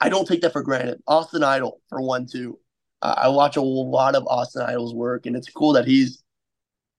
I 0.00 0.08
don't 0.08 0.26
take 0.26 0.40
that 0.42 0.52
for 0.52 0.62
granted. 0.62 1.02
Austin 1.06 1.44
Idol, 1.44 1.80
for 1.88 2.00
one, 2.00 2.26
too. 2.26 2.58
I 3.02 3.28
watch 3.28 3.56
a 3.56 3.62
lot 3.62 4.14
of 4.14 4.24
Austin 4.28 4.62
Idol's 4.62 4.94
work, 4.94 5.26
and 5.26 5.34
it's 5.34 5.50
cool 5.50 5.72
that 5.72 5.88
he's 5.88 6.22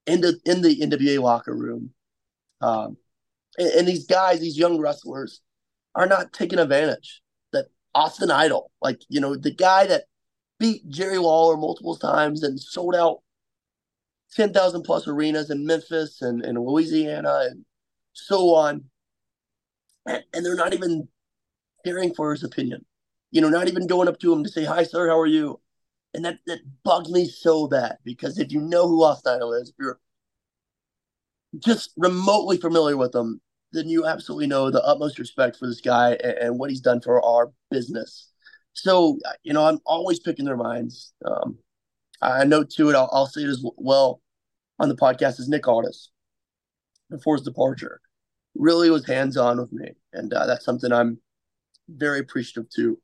in 0.05 0.19
the 0.21 0.37
in 0.45 0.61
the 0.61 0.81
NWA 0.81 1.21
locker 1.21 1.55
room 1.55 1.91
um, 2.63 2.97
and, 3.57 3.67
and, 3.69 3.87
these 3.87 4.05
guys, 4.05 4.39
these 4.39 4.57
young 4.57 4.79
wrestlers, 4.79 5.41
are 5.95 6.07
not 6.07 6.31
taking 6.31 6.59
advantage. 6.59 7.21
That 7.51 7.65
Austin 7.93 8.31
Idol, 8.31 8.71
like 8.81 9.01
you 9.09 9.19
know, 9.19 9.35
the 9.35 9.51
guy 9.51 9.85
that 9.87 10.05
beat 10.59 10.87
Jerry 10.89 11.17
Lawler 11.17 11.57
multiple 11.57 11.97
times 11.97 12.41
and 12.41 12.59
sold 12.59 12.95
out 12.95 13.19
ten 14.33 14.53
thousand 14.53 14.83
plus 14.83 15.07
arenas 15.07 15.49
in 15.49 15.65
Memphis 15.65 16.21
and, 16.21 16.41
and 16.43 16.57
Louisiana 16.57 17.47
and 17.51 17.65
so 18.13 18.55
on, 18.55 18.85
and, 20.07 20.23
and 20.33 20.45
they're 20.45 20.55
not 20.55 20.73
even 20.73 21.09
caring 21.83 22.13
for 22.13 22.31
his 22.31 22.43
opinion. 22.43 22.85
You 23.31 23.41
know, 23.41 23.49
not 23.49 23.67
even 23.67 23.87
going 23.87 24.07
up 24.07 24.19
to 24.21 24.31
him 24.31 24.43
to 24.43 24.49
say, 24.49 24.63
"Hi, 24.63 24.83
sir, 24.83 25.09
how 25.09 25.19
are 25.19 25.27
you?" 25.27 25.59
And 26.13 26.23
that 26.23 26.39
that 26.47 26.59
bugs 26.83 27.11
me 27.11 27.27
so 27.27 27.67
bad 27.67 27.97
because 28.05 28.39
if 28.39 28.53
you 28.53 28.61
know 28.61 28.87
who 28.87 29.03
Austin 29.03 29.33
Idol 29.35 29.53
is, 29.53 29.69
if 29.69 29.75
you're 29.77 29.99
just 31.63 31.91
remotely 31.97 32.57
familiar 32.57 32.97
with 32.97 33.13
him, 33.13 33.41
then 33.71 33.89
you 33.89 34.05
absolutely 34.05 34.47
know 34.47 34.69
the 34.69 34.83
utmost 34.83 35.19
respect 35.19 35.57
for 35.57 35.67
this 35.67 35.81
guy 35.81 36.11
and, 36.23 36.37
and 36.37 36.59
what 36.59 36.69
he's 36.69 36.81
done 36.81 37.01
for 37.01 37.23
our 37.23 37.51
business. 37.71 38.29
So, 38.73 39.19
you 39.43 39.53
know, 39.53 39.65
I'm 39.65 39.79
always 39.85 40.19
picking 40.19 40.45
their 40.45 40.57
minds. 40.57 41.13
Um, 41.25 41.57
I 42.21 42.45
know 42.45 42.63
too, 42.63 42.87
and 42.87 42.97
I'll, 42.97 43.09
I'll 43.11 43.27
say 43.27 43.41
it 43.41 43.49
as 43.49 43.63
well 43.77 44.21
on 44.79 44.89
the 44.89 44.95
podcast 44.95 45.39
is 45.39 45.49
Nick 45.49 45.67
Aldis 45.67 46.11
before 47.09 47.35
his 47.35 47.43
departure 47.43 48.01
really 48.55 48.89
was 48.89 49.05
hands 49.05 49.37
on 49.37 49.59
with 49.59 49.71
me, 49.71 49.91
and 50.13 50.33
uh, 50.33 50.45
that's 50.45 50.65
something 50.65 50.91
I'm 50.91 51.19
very 51.89 52.19
appreciative 52.19 52.69
to. 52.71 52.99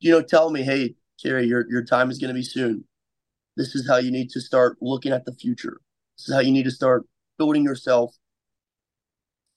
You 0.00 0.12
know, 0.12 0.22
tell 0.22 0.50
me, 0.50 0.62
hey, 0.62 0.94
Kerry, 1.22 1.46
your 1.46 1.64
your 1.68 1.84
time 1.84 2.10
is 2.10 2.18
going 2.18 2.28
to 2.28 2.34
be 2.34 2.42
soon. 2.42 2.84
This 3.56 3.74
is 3.74 3.88
how 3.88 3.96
you 3.96 4.10
need 4.10 4.30
to 4.30 4.40
start 4.40 4.76
looking 4.80 5.12
at 5.12 5.24
the 5.24 5.32
future. 5.32 5.80
This 6.16 6.28
is 6.28 6.34
how 6.34 6.40
you 6.40 6.52
need 6.52 6.64
to 6.64 6.70
start 6.70 7.04
building 7.38 7.64
yourself 7.64 8.14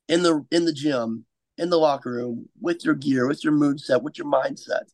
in 0.08 0.24
the 0.24 0.46
in 0.52 0.66
the 0.66 0.74
gym, 0.74 1.26
in 1.58 1.70
the 1.70 1.78
locker 1.78 2.12
room, 2.12 2.50
with 2.60 2.84
your 2.84 2.96
gear, 2.96 3.28
with 3.28 3.44
your 3.44 3.54
mood 3.54 3.80
set, 3.80 4.04
with 4.04 4.18
your 4.18 4.28
mindset, 4.28 4.92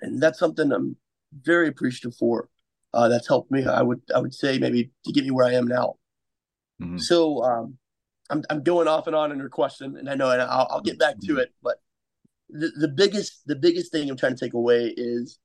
and 0.00 0.22
that's 0.22 0.38
something 0.38 0.72
I'm 0.72 0.96
very 1.42 1.68
appreciative 1.68 2.16
for. 2.16 2.48
Uh, 2.94 3.08
that's 3.08 3.28
helped 3.28 3.50
me. 3.50 3.66
I 3.66 3.82
would 3.82 4.00
I 4.14 4.18
would 4.18 4.34
say 4.34 4.58
maybe 4.58 4.90
to 5.04 5.12
get 5.12 5.24
me 5.24 5.30
where 5.30 5.46
I 5.46 5.54
am 5.54 5.66
now. 5.66 5.96
Mm-hmm. 6.80 6.98
So 6.98 7.42
um, 7.42 7.78
I'm 8.30 8.42
I'm 8.50 8.62
going 8.62 8.88
off 8.88 9.06
and 9.06 9.16
on 9.16 9.32
in 9.32 9.38
your 9.38 9.48
question, 9.48 9.96
and 9.96 10.08
I 10.08 10.14
know, 10.14 10.30
and 10.30 10.40
I'll, 10.42 10.68
I'll 10.70 10.80
get 10.80 10.98
back 10.98 11.18
to 11.20 11.26
mm-hmm. 11.26 11.38
it. 11.38 11.54
But 11.62 11.76
the 12.48 12.70
the 12.76 12.88
biggest 12.88 13.46
the 13.46 13.56
biggest 13.56 13.92
thing 13.92 14.08
I'm 14.08 14.16
trying 14.16 14.36
to 14.36 14.44
take 14.44 14.54
away 14.54 14.92
is 14.96 15.38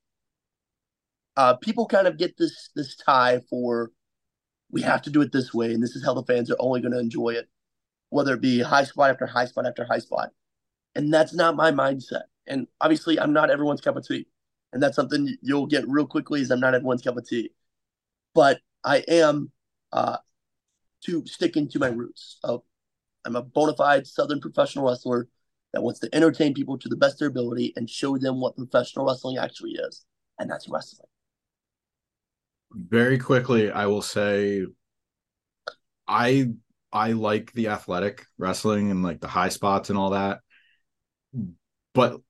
uh, 1.36 1.54
people 1.56 1.86
kind 1.86 2.06
of 2.06 2.16
get 2.16 2.36
this 2.36 2.70
this 2.74 2.96
tie 2.96 3.40
for 3.50 3.90
we 4.74 4.82
have 4.82 5.02
to 5.02 5.10
do 5.10 5.20
it 5.22 5.30
this 5.30 5.54
way, 5.54 5.72
and 5.72 5.80
this 5.80 5.94
is 5.94 6.04
how 6.04 6.14
the 6.14 6.24
fans 6.24 6.50
are 6.50 6.56
only 6.58 6.80
going 6.80 6.92
to 6.92 6.98
enjoy 6.98 7.28
it, 7.30 7.48
whether 8.10 8.34
it 8.34 8.40
be 8.40 8.60
high 8.60 8.82
spot 8.82 9.08
after 9.08 9.24
high 9.24 9.44
spot 9.44 9.66
after 9.66 9.84
high 9.84 10.00
spot. 10.00 10.30
And 10.96 11.14
that's 11.14 11.32
not 11.32 11.54
my 11.54 11.70
mindset. 11.70 12.24
And 12.48 12.66
obviously, 12.80 13.20
I'm 13.20 13.32
not 13.32 13.50
everyone's 13.50 13.80
cup 13.80 13.96
of 13.96 14.04
tea, 14.06 14.26
and 14.72 14.82
that's 14.82 14.96
something 14.96 15.36
you'll 15.42 15.66
get 15.66 15.88
real 15.88 16.06
quickly. 16.06 16.40
Is 16.40 16.50
I'm 16.50 16.58
not 16.58 16.74
everyone's 16.74 17.02
cup 17.02 17.16
of 17.16 17.26
tea, 17.26 17.52
but 18.34 18.60
I 18.82 19.04
am 19.06 19.52
uh, 19.92 20.16
to 21.04 21.24
sticking 21.24 21.68
to 21.68 21.78
my 21.78 21.88
roots. 21.88 22.38
Of, 22.42 22.62
I'm 23.24 23.36
a 23.36 23.42
bona 23.42 23.76
fide 23.76 24.08
Southern 24.08 24.40
professional 24.40 24.88
wrestler 24.88 25.28
that 25.72 25.84
wants 25.84 26.00
to 26.00 26.12
entertain 26.12 26.52
people 26.52 26.78
to 26.78 26.88
the 26.88 26.96
best 26.96 27.14
of 27.14 27.18
their 27.20 27.28
ability 27.28 27.72
and 27.76 27.88
show 27.88 28.18
them 28.18 28.40
what 28.40 28.56
professional 28.56 29.06
wrestling 29.06 29.38
actually 29.38 29.74
is, 29.74 30.04
and 30.40 30.50
that's 30.50 30.68
wrestling 30.68 31.08
very 32.76 33.18
quickly 33.18 33.70
i 33.70 33.86
will 33.86 34.02
say 34.02 34.64
i 36.06 36.48
i 36.94 37.12
like 37.12 37.52
the 37.52 37.68
athletic 37.68 38.24
wrestling 38.38 38.90
and 38.90 39.02
like 39.02 39.20
the 39.20 39.28
high 39.28 39.48
spots 39.48 39.90
and 39.90 39.98
all 39.98 40.10
that. 40.10 40.40
But 41.92 42.20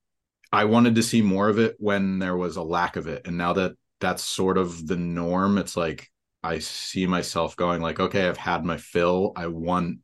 i 0.51 0.65
wanted 0.65 0.95
to 0.97 1.03
see 1.03 1.23
more 1.23 1.49
of 1.49 1.59
it 1.59 1.77
when 1.79 2.19
there 2.19 2.37
was 2.37 2.57
a 2.57 2.63
lack 2.63 2.97
of 2.97 3.07
it. 3.07 3.27
And 3.27 3.37
now 3.37 3.53
that 3.53 3.73
that's 4.01 4.23
sort 4.25 4.59
of 4.59 4.87
the 4.87 4.97
norm 4.97 5.59
it's 5.59 5.77
like 5.77 6.11
i 6.43 6.59
see 6.59 7.07
myself 7.07 7.57
going 7.57 7.81
like 7.81 8.01
okay 8.01 8.27
i've 8.27 8.37
had 8.39 8.65
my 8.65 8.79
fill. 8.79 9.33
I 9.37 9.49
want 9.49 9.99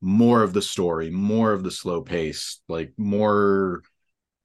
more 0.00 0.42
of 0.42 0.52
the 0.52 0.62
story 0.62 1.10
more 1.10 1.52
of 1.52 1.62
the 1.62 1.70
slow 1.70 2.02
pace 2.02 2.60
like 2.68 2.92
more 2.96 3.82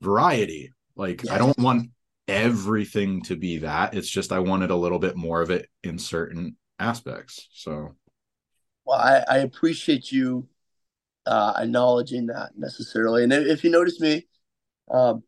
variety. 0.02 0.74
Like 0.96 1.24
yes. 1.24 1.34
i 1.34 1.38
don't 1.40 1.58
want 1.58 1.90
everything 2.28 3.22
to 3.24 3.36
be 3.36 3.60
that. 3.60 3.94
It's 3.94 4.10
just 4.10 4.32
I 4.32 4.40
wanted 4.40 4.72
a 4.72 4.76
little 4.76 5.00
bit 5.00 5.16
more 5.16 5.42
of 5.42 5.50
it 5.50 5.70
in 5.84 5.98
certain 5.98 6.56
aspects. 6.80 7.48
So, 7.52 7.96
well, 8.86 9.00
I, 9.00 9.24
I 9.30 9.38
appreciate 9.40 10.12
you 10.12 10.48
uh, 11.26 11.54
acknowledging 11.58 12.28
that 12.28 12.52
necessarily. 12.58 13.24
And 13.24 13.34
if 13.34 13.64
you 13.64 13.70
notice 13.70 14.00
me 14.00 14.28
um, 14.92 15.24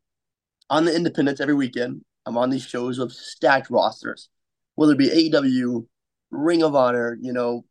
on 0.69 0.85
the 0.85 0.95
Independence 0.95 1.39
every 1.39 1.55
weekend, 1.55 2.03
I'm 2.25 2.38
on 2.38 2.49
these 2.49 2.65
shows 2.65 2.99
of 2.99 3.12
stacked 3.12 3.69
rosters, 3.69 4.29
whether 4.75 4.93
it 4.93 4.97
be 4.97 5.29
AEW, 5.31 5.85
Ring 6.31 6.63
of 6.63 6.75
Honor, 6.75 7.17
you 7.21 7.33
know, 7.33 7.65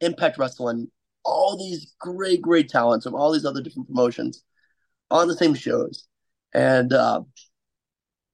Impact 0.00 0.38
Wrestling, 0.38 0.90
all 1.24 1.58
these 1.58 1.94
great, 1.98 2.40
great 2.40 2.68
talents 2.68 3.04
from 3.04 3.14
all 3.14 3.32
these 3.32 3.44
other 3.44 3.62
different 3.62 3.88
promotions 3.88 4.42
on 5.10 5.28
the 5.28 5.36
same 5.36 5.54
shows. 5.54 6.06
And 6.54 6.92
uh, 6.92 7.22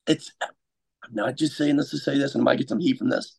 it's 0.06 0.32
I'm 0.40 1.14
not 1.14 1.36
just 1.36 1.56
saying 1.56 1.76
this 1.76 1.90
to 1.90 1.98
say 1.98 2.18
this, 2.18 2.34
and 2.34 2.42
I 2.42 2.44
might 2.44 2.58
get 2.58 2.68
some 2.68 2.80
heat 2.80 2.98
from 2.98 3.08
this, 3.08 3.38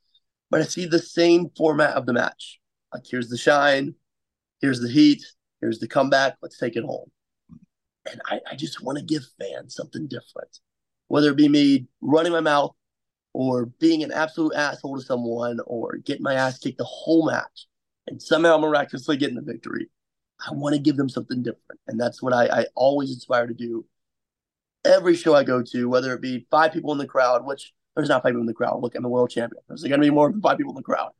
but 0.49 0.61
I 0.61 0.63
see 0.63 0.85
the 0.85 0.99
same 0.99 1.49
format 1.57 1.95
of 1.95 2.05
the 2.05 2.13
match. 2.13 2.59
Like 2.93 3.03
here's 3.09 3.29
the 3.29 3.37
shine, 3.37 3.95
here's 4.61 4.79
the 4.79 4.89
heat, 4.89 5.23
here's 5.61 5.79
the 5.79 5.87
comeback. 5.87 6.37
Let's 6.41 6.57
take 6.57 6.75
it 6.75 6.83
home. 6.85 7.11
And 8.09 8.21
I, 8.27 8.39
I 8.51 8.55
just 8.55 8.81
want 8.81 8.97
to 8.97 9.03
give 9.03 9.23
fans 9.39 9.75
something 9.75 10.07
different, 10.07 10.59
whether 11.07 11.29
it 11.31 11.37
be 11.37 11.49
me 11.49 11.87
running 11.99 12.31
my 12.31 12.39
mouth 12.39 12.73
or 13.33 13.65
being 13.65 14.01
an 14.03 14.11
absolute 14.13 14.53
asshole 14.55 14.97
to 14.97 15.03
someone 15.03 15.59
or 15.65 15.97
getting 15.97 16.23
my 16.23 16.35
ass 16.35 16.57
kicked 16.57 16.77
the 16.77 16.85
whole 16.85 17.25
match 17.25 17.67
and 18.07 18.21
somehow 18.21 18.57
miraculously 18.57 19.17
getting 19.17 19.35
the 19.35 19.41
victory. 19.41 19.89
I 20.39 20.53
want 20.53 20.73
to 20.73 20.79
give 20.79 20.95
them 20.95 21.09
something 21.09 21.43
different. 21.43 21.81
And 21.87 21.99
that's 21.99 22.21
what 22.21 22.33
I, 22.33 22.61
I 22.61 22.65
always 22.75 23.11
aspire 23.11 23.47
to 23.47 23.53
do 23.53 23.85
every 24.87 25.15
show 25.15 25.35
I 25.35 25.43
go 25.43 25.61
to, 25.61 25.89
whether 25.89 26.13
it 26.13 26.21
be 26.21 26.47
five 26.49 26.73
people 26.73 26.91
in 26.91 26.97
the 26.97 27.07
crowd, 27.07 27.45
which 27.45 27.73
there's 27.95 28.09
not 28.09 28.23
five 28.23 28.31
people 28.31 28.41
in 28.41 28.47
the 28.47 28.53
crowd. 28.53 28.81
Look, 28.81 28.95
I'm 28.95 29.05
a 29.05 29.09
world 29.09 29.29
champion. 29.29 29.61
There's 29.67 29.83
going 29.83 29.99
to 29.99 30.05
be 30.05 30.09
more 30.09 30.31
than 30.31 30.41
five 30.41 30.57
people 30.57 30.71
in 30.71 30.77
the 30.77 30.83
crowd. 30.83 31.11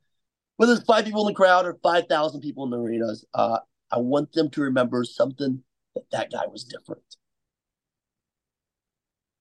Whether 0.56 0.72
it's 0.72 0.84
five 0.84 1.04
people 1.04 1.26
in 1.26 1.32
the 1.32 1.36
crowd 1.36 1.66
or 1.66 1.78
5,000 1.82 2.40
people 2.40 2.64
in 2.64 2.70
the 2.70 2.78
arenas, 2.78 3.24
uh, 3.34 3.58
I 3.90 3.98
want 3.98 4.32
them 4.32 4.50
to 4.50 4.60
remember 4.62 5.04
something 5.04 5.62
that 5.94 6.10
that 6.12 6.32
guy 6.32 6.46
was 6.50 6.64
different. 6.64 7.02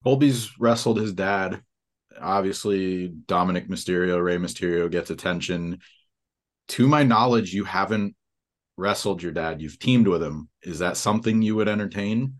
Colby's 0.04 0.60
wrestled 0.60 1.00
his 1.00 1.14
dad. 1.14 1.62
Obviously, 2.20 3.10
Dominik 3.10 3.68
Mysterio, 3.68 4.24
Rey 4.24 4.38
Mysterio 4.38 4.90
gets 4.90 5.10
attention. 5.10 5.80
To 6.70 6.88
my 6.88 7.04
knowledge, 7.04 7.54
you 7.54 7.64
haven't 7.64 8.16
wrestled 8.78 9.22
your 9.22 9.32
dad. 9.32 9.62
You've 9.62 9.80
teamed 9.80 10.08
with 10.08 10.24
him. 10.24 10.50
Is 10.62 10.80
that 10.80 10.98
something 10.98 11.42
you 11.42 11.56
would 11.56 11.68
entertain? 11.68 12.36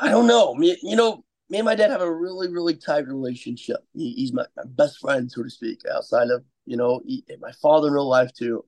I 0.00 0.10
don't 0.10 0.26
know. 0.26 0.54
Me, 0.54 0.76
you 0.82 0.96
know, 0.96 1.24
me 1.50 1.58
and 1.58 1.64
my 1.64 1.74
dad 1.74 1.90
have 1.90 2.02
a 2.02 2.14
really, 2.14 2.48
really 2.48 2.76
tight 2.76 3.06
relationship. 3.06 3.78
He, 3.94 4.12
he's 4.12 4.32
my, 4.32 4.44
my, 4.56 4.64
best 4.66 4.98
friend, 4.98 5.30
so 5.30 5.42
to 5.42 5.50
speak, 5.50 5.80
outside 5.92 6.30
of 6.30 6.44
you 6.66 6.76
know 6.76 7.00
he, 7.04 7.24
my 7.40 7.52
father 7.52 7.88
in 7.88 7.94
real 7.94 8.08
life 8.08 8.32
too. 8.32 8.64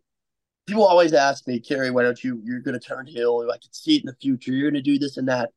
People 0.67 0.87
always 0.87 1.13
ask 1.13 1.47
me, 1.47 1.61
Kerry, 1.61 1.91
why 1.91 2.03
don't 2.03 2.23
you? 2.23 2.41
You're 2.45 2.61
going 2.61 2.79
to 2.79 2.85
turn 2.85 3.07
heel. 3.07 3.47
I 3.53 3.59
can 3.59 3.73
see 3.73 3.97
it 3.97 4.03
in 4.03 4.07
the 4.07 4.17
future. 4.21 4.53
You're 4.53 4.71
going 4.71 4.83
to 4.83 4.91
do 4.91 4.99
this 4.99 5.17
and 5.17 5.29
that. 5.29 5.51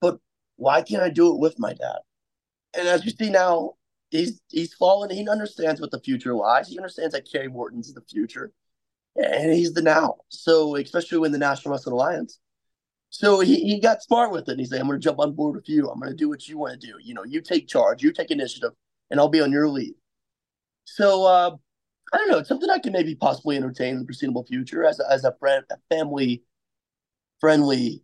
But 0.00 0.18
why 0.56 0.82
can't 0.82 1.02
I 1.02 1.10
do 1.10 1.32
it 1.32 1.40
with 1.40 1.58
my 1.58 1.72
dad? 1.72 1.98
And 2.76 2.88
as 2.88 3.04
you 3.04 3.12
see 3.12 3.30
now, 3.30 3.74
he's 4.10 4.40
he's 4.48 4.74
fallen. 4.74 5.10
He 5.10 5.28
understands 5.28 5.80
what 5.80 5.90
the 5.90 6.00
future 6.00 6.34
lies. 6.34 6.68
He 6.68 6.78
understands 6.78 7.14
that 7.14 7.28
Kerry 7.30 7.48
Morton's 7.48 7.92
the 7.92 8.02
future, 8.02 8.52
and 9.16 9.52
he's 9.52 9.72
the 9.72 9.82
now. 9.82 10.16
So 10.28 10.76
especially 10.76 11.18
when 11.18 11.32
the 11.32 11.38
National 11.38 11.72
Wrestling 11.72 11.94
Alliance 11.94 12.38
so 13.14 13.38
he, 13.38 13.60
he 13.60 13.78
got 13.78 14.02
smart 14.02 14.32
with 14.32 14.48
it. 14.48 14.52
And 14.52 14.60
he 14.60 14.66
said, 14.66 14.80
I'm 14.80 14.88
going 14.88 14.98
to 14.98 15.04
jump 15.04 15.20
on 15.20 15.34
board 15.34 15.54
with 15.54 15.68
you. 15.68 15.88
I'm 15.88 16.00
going 16.00 16.10
to 16.10 16.16
do 16.16 16.28
what 16.28 16.48
you 16.48 16.58
want 16.58 16.80
to 16.80 16.84
do. 16.84 16.94
You 17.00 17.14
know, 17.14 17.22
you 17.22 17.40
take 17.40 17.68
charge, 17.68 18.02
you 18.02 18.12
take 18.12 18.32
initiative, 18.32 18.72
and 19.08 19.20
I'll 19.20 19.28
be 19.28 19.40
on 19.40 19.52
your 19.52 19.68
lead. 19.68 19.94
So 20.84 21.24
uh, 21.24 21.54
I 22.12 22.16
don't 22.16 22.28
know. 22.28 22.38
It's 22.38 22.48
something 22.48 22.68
I 22.68 22.80
can 22.80 22.92
maybe 22.92 23.14
possibly 23.14 23.56
entertain 23.56 23.94
in 23.94 24.00
the 24.00 24.04
foreseeable 24.04 24.44
future 24.44 24.84
as 24.84 24.98
a, 24.98 25.04
as 25.08 25.22
a 25.22 25.32
friend, 25.38 25.64
a 25.70 25.76
family 25.94 26.42
friendly 27.40 28.02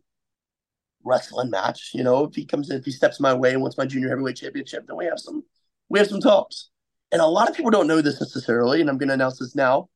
wrestling 1.03 1.51
match. 1.51 1.91
You 1.93 2.05
know, 2.05 2.23
if 2.23 2.37
he 2.37 2.45
comes 2.45 2.71
in, 2.71 2.77
if 2.77 2.85
he 2.85 2.93
steps 2.93 3.19
my 3.19 3.35
way 3.35 3.53
and 3.53 3.63
wants 3.63 3.77
my 3.77 3.87
junior 3.87 4.11
heavyweight 4.11 4.37
championship, 4.37 4.87
then 4.87 4.97
we 4.97 5.07
have 5.07 5.19
some 5.19 5.43
we 5.89 5.99
have 5.99 6.07
some 6.07 6.21
talks. 6.21 6.71
And 7.11 7.21
a 7.21 7.27
lot 7.27 7.51
of 7.51 7.57
people 7.57 7.73
don't 7.73 7.89
know 7.89 8.01
this 8.01 8.21
necessarily, 8.21 8.81
and 8.81 8.89
I'm 8.89 8.97
going 8.97 9.09
to 9.09 9.15
announce 9.15 9.41
this 9.41 9.57
now. 9.57 9.89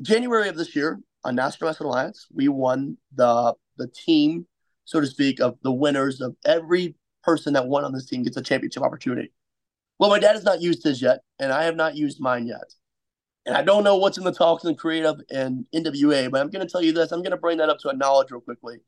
January 0.00 0.48
of 0.48 0.56
this 0.56 0.76
year 0.76 1.00
on 1.24 1.34
National 1.34 1.68
Wrestling 1.68 1.88
Alliance, 1.88 2.28
we 2.32 2.46
won 2.46 2.96
the 3.16 3.54
the 3.78 3.88
team, 3.88 4.46
so 4.84 5.00
to 5.00 5.06
speak, 5.06 5.40
of 5.40 5.56
the 5.62 5.72
winners 5.72 6.20
of 6.20 6.36
every 6.44 6.96
person 7.22 7.52
that 7.54 7.66
won 7.66 7.84
on 7.84 7.92
this 7.92 8.06
team 8.06 8.22
gets 8.22 8.36
a 8.36 8.42
championship 8.42 8.82
opportunity. 8.82 9.32
Well, 9.98 10.10
my 10.10 10.18
dad 10.18 10.34
has 10.34 10.44
not 10.44 10.60
used 10.60 10.84
his 10.84 11.02
yet, 11.02 11.20
and 11.40 11.52
I 11.52 11.64
have 11.64 11.76
not 11.76 11.96
used 11.96 12.20
mine 12.20 12.46
yet. 12.46 12.74
And 13.46 13.56
I 13.56 13.62
don't 13.62 13.82
know 13.82 13.96
what's 13.96 14.18
in 14.18 14.24
the 14.24 14.32
talks 14.32 14.64
and 14.64 14.78
creative 14.78 15.16
and 15.30 15.64
NWA, 15.74 16.30
but 16.30 16.40
I'm 16.40 16.50
going 16.50 16.66
to 16.66 16.70
tell 16.70 16.82
you 16.82 16.92
this. 16.92 17.12
I'm 17.12 17.22
going 17.22 17.30
to 17.30 17.38
bring 17.38 17.58
that 17.58 17.70
up 17.70 17.78
to 17.80 17.88
a 17.88 17.94
knowledge 17.94 18.30
real 18.30 18.40
quickly 18.40 18.78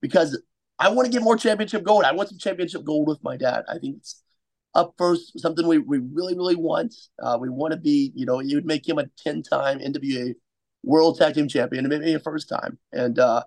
because 0.00 0.40
I 0.78 0.90
want 0.90 1.06
to 1.06 1.12
get 1.12 1.22
more 1.22 1.36
championship 1.36 1.82
gold. 1.82 2.04
I 2.04 2.12
want 2.12 2.28
some 2.28 2.38
championship 2.38 2.84
gold 2.84 3.08
with 3.08 3.22
my 3.22 3.36
dad. 3.36 3.64
I 3.68 3.78
think 3.78 3.96
it's 3.98 4.22
up 4.74 4.94
first, 4.98 5.38
something 5.40 5.66
we, 5.66 5.78
we 5.78 5.98
really, 5.98 6.36
really 6.36 6.56
want. 6.56 6.94
Uh, 7.22 7.38
we 7.40 7.48
want 7.48 7.72
to 7.72 7.78
be, 7.78 8.12
you 8.14 8.26
know, 8.26 8.40
you 8.40 8.56
would 8.56 8.66
make 8.66 8.88
him 8.88 8.98
a 8.98 9.06
10 9.18 9.42
time 9.42 9.78
NWA 9.78 10.34
World 10.82 11.18
Tag 11.18 11.34
Team 11.34 11.48
Champion, 11.48 11.88
maybe 11.88 12.14
a 12.14 12.18
first 12.18 12.48
time. 12.48 12.78
And 12.92 13.18
uh, 13.18 13.44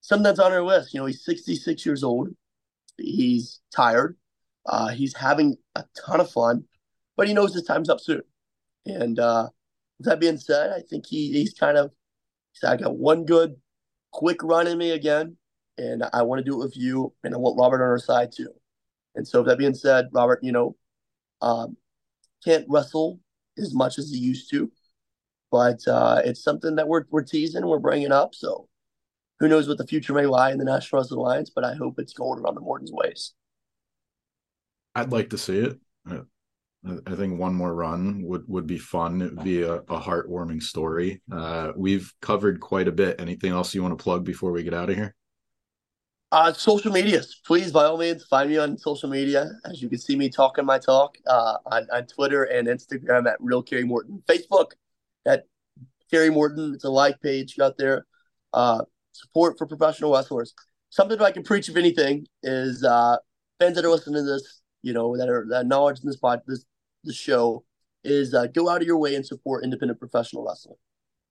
something 0.00 0.24
that's 0.24 0.38
on 0.38 0.52
our 0.52 0.62
list. 0.62 0.94
You 0.94 1.00
know, 1.00 1.06
he's 1.06 1.24
66 1.24 1.84
years 1.84 2.04
old. 2.04 2.28
He's 2.98 3.60
tired. 3.74 4.16
Uh, 4.64 4.88
he's 4.88 5.14
having 5.16 5.56
a 5.74 5.84
ton 6.06 6.20
of 6.20 6.30
fun, 6.30 6.64
but 7.16 7.28
he 7.28 7.34
knows 7.34 7.54
his 7.54 7.62
time's 7.62 7.88
up 7.88 8.00
soon. 8.00 8.22
And 8.84 9.18
uh, 9.18 9.48
with 9.98 10.06
that 10.06 10.20
being 10.20 10.38
said, 10.38 10.72
I 10.72 10.80
think 10.80 11.06
he 11.06 11.32
he's 11.32 11.54
kind 11.54 11.76
of 11.78 11.92
said, 12.52 12.72
I 12.72 12.76
got 12.76 12.96
one 12.96 13.24
good 13.24 13.56
quick 14.12 14.42
run 14.42 14.66
in 14.66 14.78
me 14.78 14.90
again, 14.92 15.36
and 15.78 16.04
I 16.12 16.22
want 16.22 16.40
to 16.40 16.44
do 16.44 16.54
it 16.54 16.64
with 16.64 16.76
you, 16.76 17.12
and 17.22 17.34
I 17.34 17.38
want 17.38 17.58
Robert 17.58 17.82
on 17.82 17.88
our 17.88 17.98
side 17.98 18.32
too. 18.32 18.50
And 19.14 19.26
so, 19.26 19.40
with 19.40 19.48
that 19.48 19.58
being 19.58 19.74
said, 19.74 20.08
Robert, 20.12 20.40
you 20.42 20.52
know, 20.52 20.76
um, 21.42 21.76
can't 22.44 22.66
wrestle 22.68 23.20
as 23.58 23.74
much 23.74 23.98
as 23.98 24.10
he 24.10 24.18
used 24.18 24.50
to, 24.50 24.70
but 25.50 25.86
uh, 25.86 26.22
it's 26.24 26.42
something 26.42 26.76
that 26.76 26.88
we're 26.88 27.04
we're 27.10 27.22
teasing, 27.22 27.66
we're 27.66 27.78
bringing 27.78 28.12
up. 28.12 28.34
So, 28.34 28.68
who 29.38 29.48
knows 29.48 29.68
what 29.68 29.78
the 29.78 29.86
future 29.86 30.14
may 30.14 30.26
lie 30.26 30.52
in 30.52 30.58
the 30.58 30.64
National 30.64 31.00
Wrestling 31.00 31.20
Alliance? 31.20 31.50
But 31.54 31.64
I 31.64 31.74
hope 31.74 31.98
it's 31.98 32.12
golden 32.12 32.44
on 32.44 32.54
the 32.54 32.60
Morton's 32.60 32.92
ways. 32.92 33.34
I'd 34.94 35.12
like 35.12 35.30
to 35.30 35.38
see 35.38 35.58
it. 35.58 35.78
I 37.06 37.14
think 37.14 37.38
one 37.38 37.54
more 37.54 37.74
run 37.74 38.22
would 38.22 38.46
would 38.48 38.66
be 38.66 38.78
fun. 38.78 39.20
It 39.20 39.34
would 39.34 39.44
be 39.44 39.62
a, 39.62 39.74
a 39.74 40.00
heartwarming 40.00 40.62
story. 40.62 41.20
Uh, 41.30 41.72
we've 41.76 42.12
covered 42.20 42.60
quite 42.60 42.86
a 42.86 42.92
bit. 42.92 43.20
Anything 43.20 43.52
else 43.52 43.74
you 43.74 43.82
want 43.82 43.98
to 43.98 44.02
plug 44.02 44.24
before 44.24 44.52
we 44.52 44.62
get 44.62 44.74
out 44.74 44.90
of 44.90 44.96
here? 44.96 45.14
Uh, 46.32 46.52
social 46.52 46.92
medias, 46.92 47.40
please, 47.46 47.72
by 47.72 47.84
all 47.84 47.96
means, 47.96 48.24
find 48.24 48.50
me 48.50 48.56
on 48.58 48.76
social 48.76 49.08
media. 49.08 49.50
As 49.64 49.80
you 49.80 49.88
can 49.88 49.98
see 49.98 50.16
me 50.16 50.28
talking 50.28 50.64
my 50.64 50.78
talk 50.78 51.16
uh, 51.26 51.58
on, 51.66 51.86
on 51.92 52.06
Twitter 52.06 52.44
and 52.44 52.68
Instagram 52.68 53.28
at 53.28 53.36
Real 53.40 53.62
Kerry 53.62 53.84
Morton. 53.84 54.22
Facebook 54.28 54.72
at 55.26 55.44
Kerry 56.10 56.30
Morton. 56.30 56.74
It's 56.74 56.84
a 56.84 56.90
like 56.90 57.20
page 57.20 57.58
out 57.58 57.78
there. 57.78 58.06
Uh, 58.52 58.82
support 59.18 59.58
for 59.58 59.66
professional 59.66 60.12
wrestlers. 60.12 60.54
Something 60.90 61.18
that 61.18 61.24
I 61.24 61.32
can 61.32 61.42
preach, 61.42 61.68
if 61.68 61.76
anything, 61.76 62.26
is 62.42 62.84
uh, 62.84 63.16
fans 63.58 63.76
that 63.76 63.84
are 63.84 63.90
listening 63.90 64.16
to 64.16 64.22
this, 64.22 64.62
you 64.82 64.92
know, 64.92 65.16
that 65.16 65.28
are 65.28 65.46
that 65.50 65.66
knowledge 65.66 66.00
in 66.00 66.06
this 66.06 66.16
pod, 66.16 66.40
this 66.46 66.64
the 67.04 67.12
show 67.12 67.64
is 68.04 68.34
uh, 68.34 68.46
go 68.46 68.68
out 68.68 68.80
of 68.80 68.86
your 68.86 68.98
way 68.98 69.14
and 69.14 69.24
support 69.24 69.64
independent 69.64 69.98
professional 69.98 70.44
wrestling. 70.44 70.76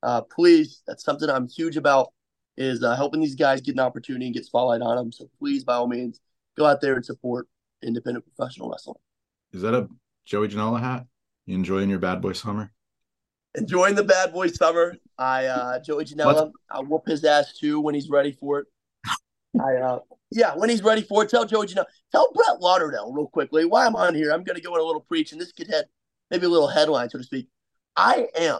Uh, 0.04 0.22
please, 0.22 0.82
that's 0.88 1.04
something 1.04 1.30
I'm 1.30 1.48
huge 1.48 1.78
about 1.78 2.14
is 2.58 2.84
uh, 2.84 2.96
helping 2.96 3.22
these 3.22 3.36
guys 3.36 3.62
get 3.62 3.76
an 3.76 3.80
opportunity 3.80 4.26
and 4.26 4.34
get 4.34 4.46
spotlight 4.46 4.82
on 4.82 4.96
them. 4.96 5.12
So 5.12 5.30
please, 5.40 5.64
by 5.64 5.76
all 5.76 5.88
means, 5.88 6.20
go 6.58 6.66
out 6.66 6.82
there 6.82 6.96
and 6.96 7.06
support 7.06 7.48
independent 7.84 8.26
professional 8.26 8.70
wrestling. 8.70 8.98
Is 9.52 9.62
that 9.62 9.74
a 9.74 9.88
Joey 10.26 10.48
Janela 10.48 10.80
hat? 10.80 11.06
You 11.46 11.56
enjoying 11.56 11.90
your 11.90 12.00
bad 12.00 12.22
boy 12.22 12.34
summer? 12.34 12.72
Enjoying 13.56 13.96
the 13.96 14.04
bad 14.04 14.34
boy 14.34 14.48
summer. 14.48 14.96
I 15.18 15.46
uh 15.46 15.80
Joey 15.80 16.06
Janela, 16.06 16.52
I'll 16.70 16.86
whoop 16.86 17.04
his 17.08 17.24
ass 17.24 17.54
too 17.54 17.80
when 17.80 17.96
he's 17.96 18.10
ready 18.10 18.32
for 18.32 18.60
it. 18.60 18.68
I 19.62 19.76
uh 19.76 20.00
yeah, 20.32 20.56
when 20.56 20.70
he's 20.70 20.84
ready 20.84 21.02
for 21.02 21.24
it, 21.24 21.30
tell 21.30 21.46
Joey 21.46 21.68
Janela, 21.68 21.86
tell 22.12 22.32
Brett 22.34 22.60
Lauderdale 22.60 23.12
real 23.14 23.28
quickly 23.28 23.66
why 23.66 23.86
I'm 23.86 23.96
on 23.96 24.16
here. 24.16 24.32
I'm 24.32 24.44
gonna 24.44 24.62
go 24.62 24.76
in 24.76 24.82
a 24.82 24.84
little 24.84 25.02
preach 25.02 25.32
and 25.32 25.40
this 25.40 25.52
could 25.52 25.68
head 25.68 25.86
maybe 26.32 26.46
a 26.46 26.50
little 26.50 26.68
headline, 26.68 27.10
so 27.10 27.18
to 27.18 27.24
speak. 27.24 27.48
I 27.96 28.28
am 28.38 28.60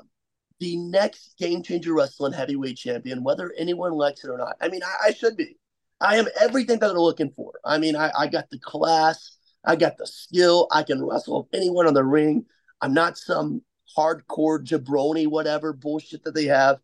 the 0.60 0.78
next 0.78 1.36
game 1.38 1.62
changer 1.62 1.94
wrestling 1.94 2.34
heavyweight 2.34 2.78
champion, 2.78 3.24
whether 3.24 3.54
anyone 3.58 3.92
likes 3.92 4.24
it 4.24 4.30
or 4.30 4.38
not. 4.38 4.56
I 4.62 4.70
mean, 4.70 4.82
I, 4.84 5.08
I 5.08 5.14
should 5.14 5.36
be. 5.36 5.58
I 6.02 6.18
am 6.18 6.28
everything 6.40 6.80
that 6.80 6.88
they're 6.88 7.00
looking 7.00 7.32
for. 7.32 7.54
I 7.64 7.78
mean, 7.78 7.96
I, 7.96 8.12
I 8.18 8.28
got 8.28 8.50
the 8.50 8.60
class, 8.60 9.38
I 9.64 9.76
got 9.76 9.98
the 9.98 10.08
skill, 10.08 10.68
I 10.72 10.84
can 10.84 11.04
wrestle 11.04 11.44
with 11.44 11.60
anyone 11.60 11.88
on 11.88 11.94
the 11.94 12.04
ring. 12.04 12.46
I'm 12.82 12.94
not 12.94 13.18
some 13.18 13.62
hardcore 13.98 14.64
jabroni, 14.64 15.28
whatever 15.28 15.74
bullshit 15.74 16.24
that 16.24 16.36
they 16.36 16.46
have. 16.46 16.80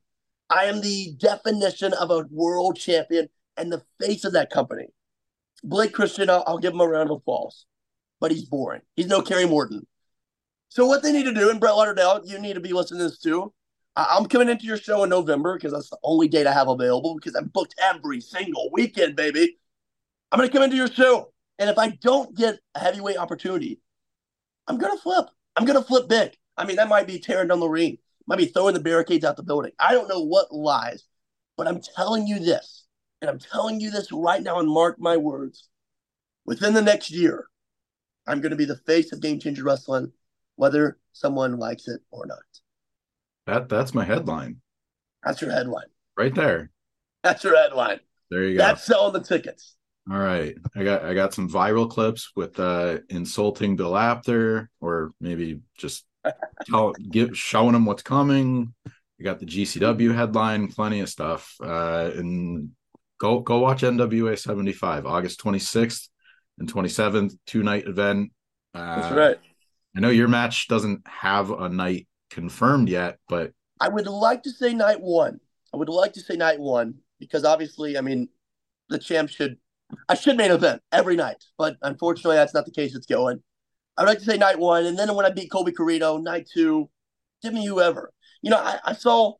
I 0.49 0.65
am 0.65 0.81
the 0.81 1.15
definition 1.17 1.93
of 1.93 2.11
a 2.11 2.25
world 2.29 2.77
champion 2.77 3.29
and 3.57 3.71
the 3.71 3.83
face 3.99 4.25
of 4.25 4.33
that 4.33 4.49
company. 4.49 4.87
Blake 5.63 5.93
Christian, 5.93 6.29
I'll, 6.29 6.43
I'll 6.47 6.57
give 6.57 6.73
him 6.73 6.81
a 6.81 6.87
round 6.87 7.09
of 7.09 7.17
applause, 7.17 7.65
but 8.19 8.31
he's 8.31 8.45
boring. 8.45 8.81
He's 8.95 9.07
no 9.07 9.21
Kerry 9.21 9.45
Morton. 9.45 9.85
So 10.69 10.85
what 10.85 11.03
they 11.03 11.11
need 11.11 11.25
to 11.25 11.33
do, 11.33 11.49
and 11.49 11.59
Brett 11.59 11.75
Lauderdale, 11.75 12.21
you 12.25 12.39
need 12.39 12.53
to 12.53 12.59
be 12.59 12.73
listening 12.73 12.99
to 12.99 13.09
this 13.09 13.19
too. 13.19 13.53
I'm 13.95 14.25
coming 14.25 14.47
into 14.47 14.65
your 14.65 14.77
show 14.77 15.03
in 15.03 15.09
November 15.09 15.57
because 15.57 15.73
that's 15.73 15.89
the 15.89 15.97
only 16.03 16.29
date 16.29 16.47
I 16.47 16.53
have 16.53 16.69
available 16.69 17.15
because 17.15 17.35
I'm 17.35 17.47
booked 17.47 17.75
every 17.81 18.21
single 18.21 18.69
weekend, 18.71 19.17
baby. 19.17 19.57
I'm 20.31 20.39
going 20.39 20.49
to 20.49 20.53
come 20.53 20.63
into 20.63 20.77
your 20.77 20.87
show. 20.87 21.33
And 21.59 21.69
if 21.69 21.77
I 21.77 21.89
don't 21.89 22.35
get 22.35 22.59
a 22.73 22.79
heavyweight 22.79 23.17
opportunity, 23.17 23.81
I'm 24.67 24.77
going 24.77 24.95
to 24.95 25.01
flip. 25.01 25.25
I'm 25.55 25.65
going 25.65 25.77
to 25.77 25.85
flip 25.85 26.07
big. 26.07 26.37
I 26.57 26.65
mean, 26.65 26.75
that 26.77 26.89
might 26.89 27.07
be 27.07 27.19
tearing 27.19 27.47
down 27.47 27.59
the 27.59 27.67
ring, 27.67 27.97
might 28.27 28.37
be 28.37 28.45
throwing 28.45 28.73
the 28.73 28.79
barricades 28.79 29.25
out 29.25 29.37
the 29.37 29.43
building. 29.43 29.71
I 29.79 29.93
don't 29.93 30.09
know 30.09 30.21
what 30.21 30.53
lies, 30.53 31.03
but 31.57 31.67
I'm 31.67 31.81
telling 31.81 32.27
you 32.27 32.39
this, 32.39 32.85
and 33.21 33.29
I'm 33.29 33.39
telling 33.39 33.79
you 33.79 33.91
this 33.91 34.11
right 34.11 34.41
now, 34.41 34.59
and 34.59 34.69
mark 34.69 34.99
my 34.99 35.17
words. 35.17 35.67
Within 36.45 36.73
the 36.73 36.81
next 36.81 37.11
year, 37.11 37.47
I'm 38.27 38.41
going 38.41 38.51
to 38.51 38.57
be 38.57 38.65
the 38.65 38.77
face 38.77 39.11
of 39.11 39.21
Game 39.21 39.39
Changer 39.39 39.63
Wrestling, 39.63 40.11
whether 40.55 40.97
someone 41.13 41.57
likes 41.57 41.87
it 41.87 42.01
or 42.11 42.25
not. 42.25 42.39
That 43.47 43.69
that's 43.69 43.93
my 43.93 44.05
headline. 44.05 44.57
That's 45.23 45.41
your 45.41 45.51
headline. 45.51 45.87
Right 46.17 46.33
there. 46.33 46.71
That's 47.23 47.43
your 47.43 47.55
headline. 47.55 47.99
There 48.29 48.43
you 48.43 48.57
go. 48.57 48.63
That's 48.63 48.83
selling 48.83 49.13
the 49.13 49.21
tickets. 49.21 49.75
All 50.09 50.17
right. 50.17 50.55
I 50.75 50.83
got 50.83 51.03
I 51.03 51.13
got 51.13 51.33
some 51.33 51.49
viral 51.49 51.89
clips 51.89 52.31
with 52.35 52.59
uh 52.59 52.99
insulting 53.09 53.75
Bill 53.75 53.95
Apter 53.95 54.69
or 54.79 55.11
maybe 55.19 55.61
just 55.77 56.05
tell 56.69 56.93
give 56.93 57.38
showing 57.38 57.73
them 57.73 57.86
what's 57.86 58.03
coming. 58.03 58.73
You 59.17 59.25
got 59.25 59.39
the 59.39 59.45
GCW 59.45 60.15
headline, 60.15 60.67
plenty 60.67 60.99
of 60.99 61.10
stuff. 61.10 61.55
Uh 61.63 62.12
and 62.15 62.71
go 63.19 63.39
go 63.39 63.60
watch 63.60 63.81
NWA 63.81 64.38
75, 64.38 65.05
August 65.05 65.43
26th 65.43 66.10
and 66.60 66.71
27th, 66.71 67.38
two 67.45 67.63
night 67.63 67.88
event. 67.88 68.31
Uh, 68.73 69.01
That's 69.01 69.15
right. 69.15 69.38
I 69.95 69.99
know 69.99 70.10
your 70.10 70.27
match 70.27 70.67
doesn't 70.67 71.05
have 71.05 71.51
a 71.51 71.69
night 71.69 72.07
confirmed 72.29 72.89
yet, 72.89 73.17
but 73.27 73.51
I 73.79 73.89
would 73.89 74.07
like 74.07 74.43
to 74.43 74.51
say 74.51 74.73
night 74.73 75.01
one. 75.01 75.39
I 75.73 75.77
would 75.77 75.89
like 75.89 76.13
to 76.13 76.21
say 76.21 76.36
night 76.36 76.60
one 76.60 76.95
because 77.19 77.43
obviously, 77.43 77.97
I 77.97 78.01
mean, 78.01 78.29
the 78.89 78.97
champ 78.97 79.29
should 79.29 79.57
I 80.07 80.15
should 80.15 80.38
main 80.38 80.51
event 80.51 80.81
every 80.91 81.15
night, 81.15 81.43
but 81.57 81.77
unfortunately, 81.81 82.38
that's 82.38 82.53
not 82.53 82.65
the 82.65 82.71
case. 82.71 82.95
It's 82.95 83.05
going. 83.05 83.43
I 83.97 84.04
would 84.04 84.10
like 84.10 84.19
to 84.19 84.25
say 84.25 84.38
night 84.38 84.60
one, 84.60 84.86
and 84.86 84.97
then 84.97 85.13
when 85.15 85.25
I 85.25 85.30
beat 85.30 85.51
Colby 85.51 85.71
Corino, 85.71 86.21
night 86.21 86.47
two, 86.51 86.89
give 87.41 87.54
me 87.54 87.65
whoever. 87.65 88.12
You 88.41 88.49
know, 88.49 88.58
I, 88.58 88.80
I 88.86 88.93
saw 88.93 89.34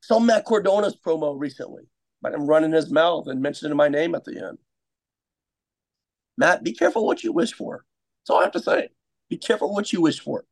saw 0.00 0.20
Matt 0.20 0.46
Cardona's 0.46 0.96
promo 0.96 1.38
recently, 1.38 1.84
but 2.22 2.34
I'm 2.34 2.46
running 2.46 2.72
his 2.72 2.90
mouth 2.90 3.26
and 3.28 3.40
mentioning 3.40 3.76
my 3.76 3.88
name 3.88 4.14
at 4.14 4.24
the 4.24 4.36
end. 4.36 4.58
Matt, 6.36 6.62
be 6.62 6.72
careful 6.72 7.06
what 7.06 7.22
you 7.22 7.32
wish 7.32 7.52
for. 7.52 7.84
That's 8.20 8.30
all 8.30 8.40
I 8.40 8.44
have 8.44 8.52
to 8.52 8.60
say. 8.60 8.88
Be 9.28 9.36
careful 9.36 9.72
what 9.72 9.92
you 9.92 10.00
wish 10.00 10.20
for. 10.20 10.44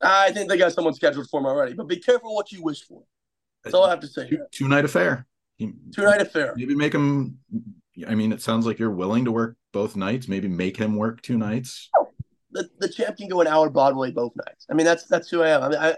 I 0.00 0.30
think 0.32 0.48
they 0.48 0.56
got 0.56 0.72
someone 0.72 0.94
scheduled 0.94 1.28
for 1.28 1.40
him 1.40 1.46
already, 1.46 1.74
but 1.74 1.88
be 1.88 1.96
careful 1.98 2.34
what 2.34 2.52
you 2.52 2.62
wish 2.62 2.82
for. 2.84 3.02
That's 3.64 3.74
all 3.74 3.84
I 3.84 3.90
have 3.90 4.00
to 4.00 4.06
say. 4.06 4.28
Two, 4.28 4.38
two 4.52 4.68
night 4.68 4.84
affair. 4.84 5.26
Two 5.58 5.74
night 5.96 6.20
affair. 6.20 6.54
Maybe 6.56 6.74
make 6.74 6.94
him. 6.94 7.38
I 8.06 8.14
mean, 8.14 8.32
it 8.32 8.42
sounds 8.42 8.66
like 8.66 8.78
you're 8.78 8.90
willing 8.90 9.24
to 9.24 9.32
work 9.32 9.56
both 9.76 9.94
nights. 9.94 10.26
Maybe 10.26 10.48
make 10.48 10.78
him 10.78 10.96
work 10.96 11.20
two 11.20 11.36
nights. 11.36 11.90
The 12.50 12.66
the 12.78 12.88
champ 12.88 13.18
can 13.18 13.28
go 13.28 13.42
an 13.42 13.46
hour 13.46 13.68
Broadway 13.68 14.10
both 14.10 14.32
nights. 14.34 14.64
I 14.70 14.74
mean, 14.74 14.86
that's 14.86 15.04
that's 15.04 15.28
who 15.28 15.42
I 15.42 15.50
am. 15.50 15.62
I 15.62 15.68
mean, 15.68 15.78
I 15.78 15.96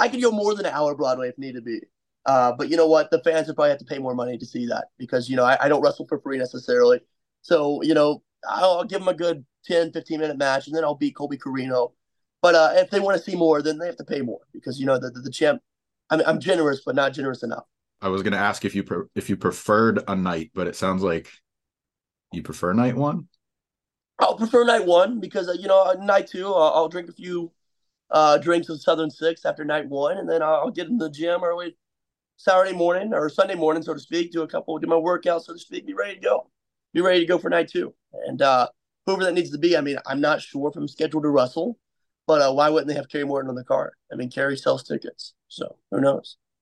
I 0.00 0.08
could 0.08 0.20
go 0.20 0.32
more 0.32 0.56
than 0.56 0.66
an 0.66 0.72
hour 0.72 0.96
Broadway 0.96 1.28
if 1.28 1.38
needed 1.38 1.64
be. 1.64 1.80
Uh, 2.26 2.50
but 2.58 2.68
you 2.68 2.76
know 2.76 2.88
what? 2.88 3.08
The 3.12 3.22
fans 3.22 3.46
would 3.46 3.54
probably 3.54 3.70
have 3.70 3.78
to 3.78 3.84
pay 3.84 3.98
more 3.98 4.16
money 4.16 4.36
to 4.36 4.44
see 4.44 4.66
that 4.66 4.86
because 4.98 5.30
you 5.30 5.36
know 5.36 5.44
I, 5.44 5.56
I 5.64 5.68
don't 5.68 5.80
wrestle 5.80 6.08
for 6.08 6.18
free 6.18 6.38
necessarily. 6.38 6.98
So 7.42 7.80
you 7.82 7.94
know 7.94 8.24
I'll, 8.48 8.78
I'll 8.78 8.84
give 8.84 8.98
them 8.98 9.06
a 9.06 9.14
good 9.14 9.44
10, 9.66 9.92
15 9.92 10.18
minute 10.18 10.36
match, 10.36 10.66
and 10.66 10.74
then 10.74 10.82
I'll 10.82 10.96
beat 10.96 11.14
Colby 11.14 11.38
Corino. 11.38 11.92
But 12.42 12.56
uh, 12.56 12.72
if 12.74 12.90
they 12.90 12.98
want 12.98 13.16
to 13.16 13.22
see 13.22 13.36
more, 13.36 13.62
then 13.62 13.78
they 13.78 13.86
have 13.86 13.98
to 13.98 14.04
pay 14.04 14.22
more 14.22 14.40
because 14.52 14.80
you 14.80 14.86
know 14.86 14.98
the 14.98 15.10
the, 15.10 15.20
the 15.20 15.30
champ. 15.30 15.62
I'm, 16.10 16.20
I'm 16.26 16.40
generous, 16.40 16.82
but 16.84 16.96
not 16.96 17.12
generous 17.12 17.44
enough. 17.44 17.66
I 18.02 18.08
was 18.08 18.24
going 18.24 18.32
to 18.32 18.38
ask 18.38 18.64
if 18.64 18.74
you 18.74 18.82
pre- 18.82 19.06
if 19.14 19.30
you 19.30 19.36
preferred 19.36 20.02
a 20.08 20.16
night, 20.16 20.50
but 20.52 20.66
it 20.66 20.74
sounds 20.74 21.04
like 21.04 21.30
you 22.32 22.42
prefer 22.42 22.72
night 22.72 22.96
one. 22.96 23.28
I'll 24.18 24.36
prefer 24.36 24.64
night 24.64 24.84
one 24.84 25.18
because 25.20 25.48
uh, 25.48 25.52
you 25.52 25.66
know 25.66 25.82
uh, 25.82 25.94
night 25.94 26.26
two 26.26 26.46
I'll, 26.46 26.74
I'll 26.74 26.88
drink 26.88 27.08
a 27.08 27.12
few 27.12 27.52
uh, 28.10 28.38
drinks 28.38 28.68
of 28.68 28.80
Southern 28.80 29.10
Six 29.10 29.44
after 29.44 29.64
night 29.64 29.88
one, 29.88 30.18
and 30.18 30.28
then 30.28 30.42
I'll 30.42 30.70
get 30.70 30.88
in 30.88 30.98
the 30.98 31.10
gym 31.10 31.42
early 31.42 31.76
Saturday 32.36 32.72
morning 32.72 33.12
or 33.12 33.28
Sunday 33.28 33.54
morning, 33.54 33.82
so 33.82 33.94
to 33.94 34.00
speak, 34.00 34.32
do 34.32 34.42
a 34.42 34.48
couple, 34.48 34.78
do 34.78 34.86
my 34.86 34.96
workout, 34.96 35.44
so 35.44 35.52
to 35.52 35.58
speak, 35.58 35.86
be 35.86 35.94
ready 35.94 36.14
to 36.14 36.20
go, 36.20 36.50
be 36.94 37.00
ready 37.00 37.20
to 37.20 37.26
go 37.26 37.38
for 37.38 37.50
night 37.50 37.68
two, 37.68 37.94
and 38.26 38.42
uh, 38.42 38.68
whoever 39.06 39.24
that 39.24 39.34
needs 39.34 39.50
to 39.50 39.58
be. 39.58 39.76
I 39.76 39.80
mean, 39.80 39.98
I'm 40.06 40.20
not 40.20 40.42
sure 40.42 40.68
if 40.68 40.76
I'm 40.76 40.88
scheduled 40.88 41.24
to 41.24 41.28
wrestle, 41.28 41.78
but 42.26 42.42
uh, 42.42 42.52
why 42.52 42.68
wouldn't 42.68 42.88
they 42.88 42.94
have 42.94 43.08
Kerry 43.08 43.24
Morton 43.24 43.48
on 43.48 43.56
the 43.56 43.64
card? 43.64 43.92
I 44.12 44.16
mean, 44.16 44.30
Kerry 44.30 44.56
sells 44.56 44.82
tickets, 44.82 45.34
so 45.48 45.76
who 45.90 46.00
knows? 46.00 46.36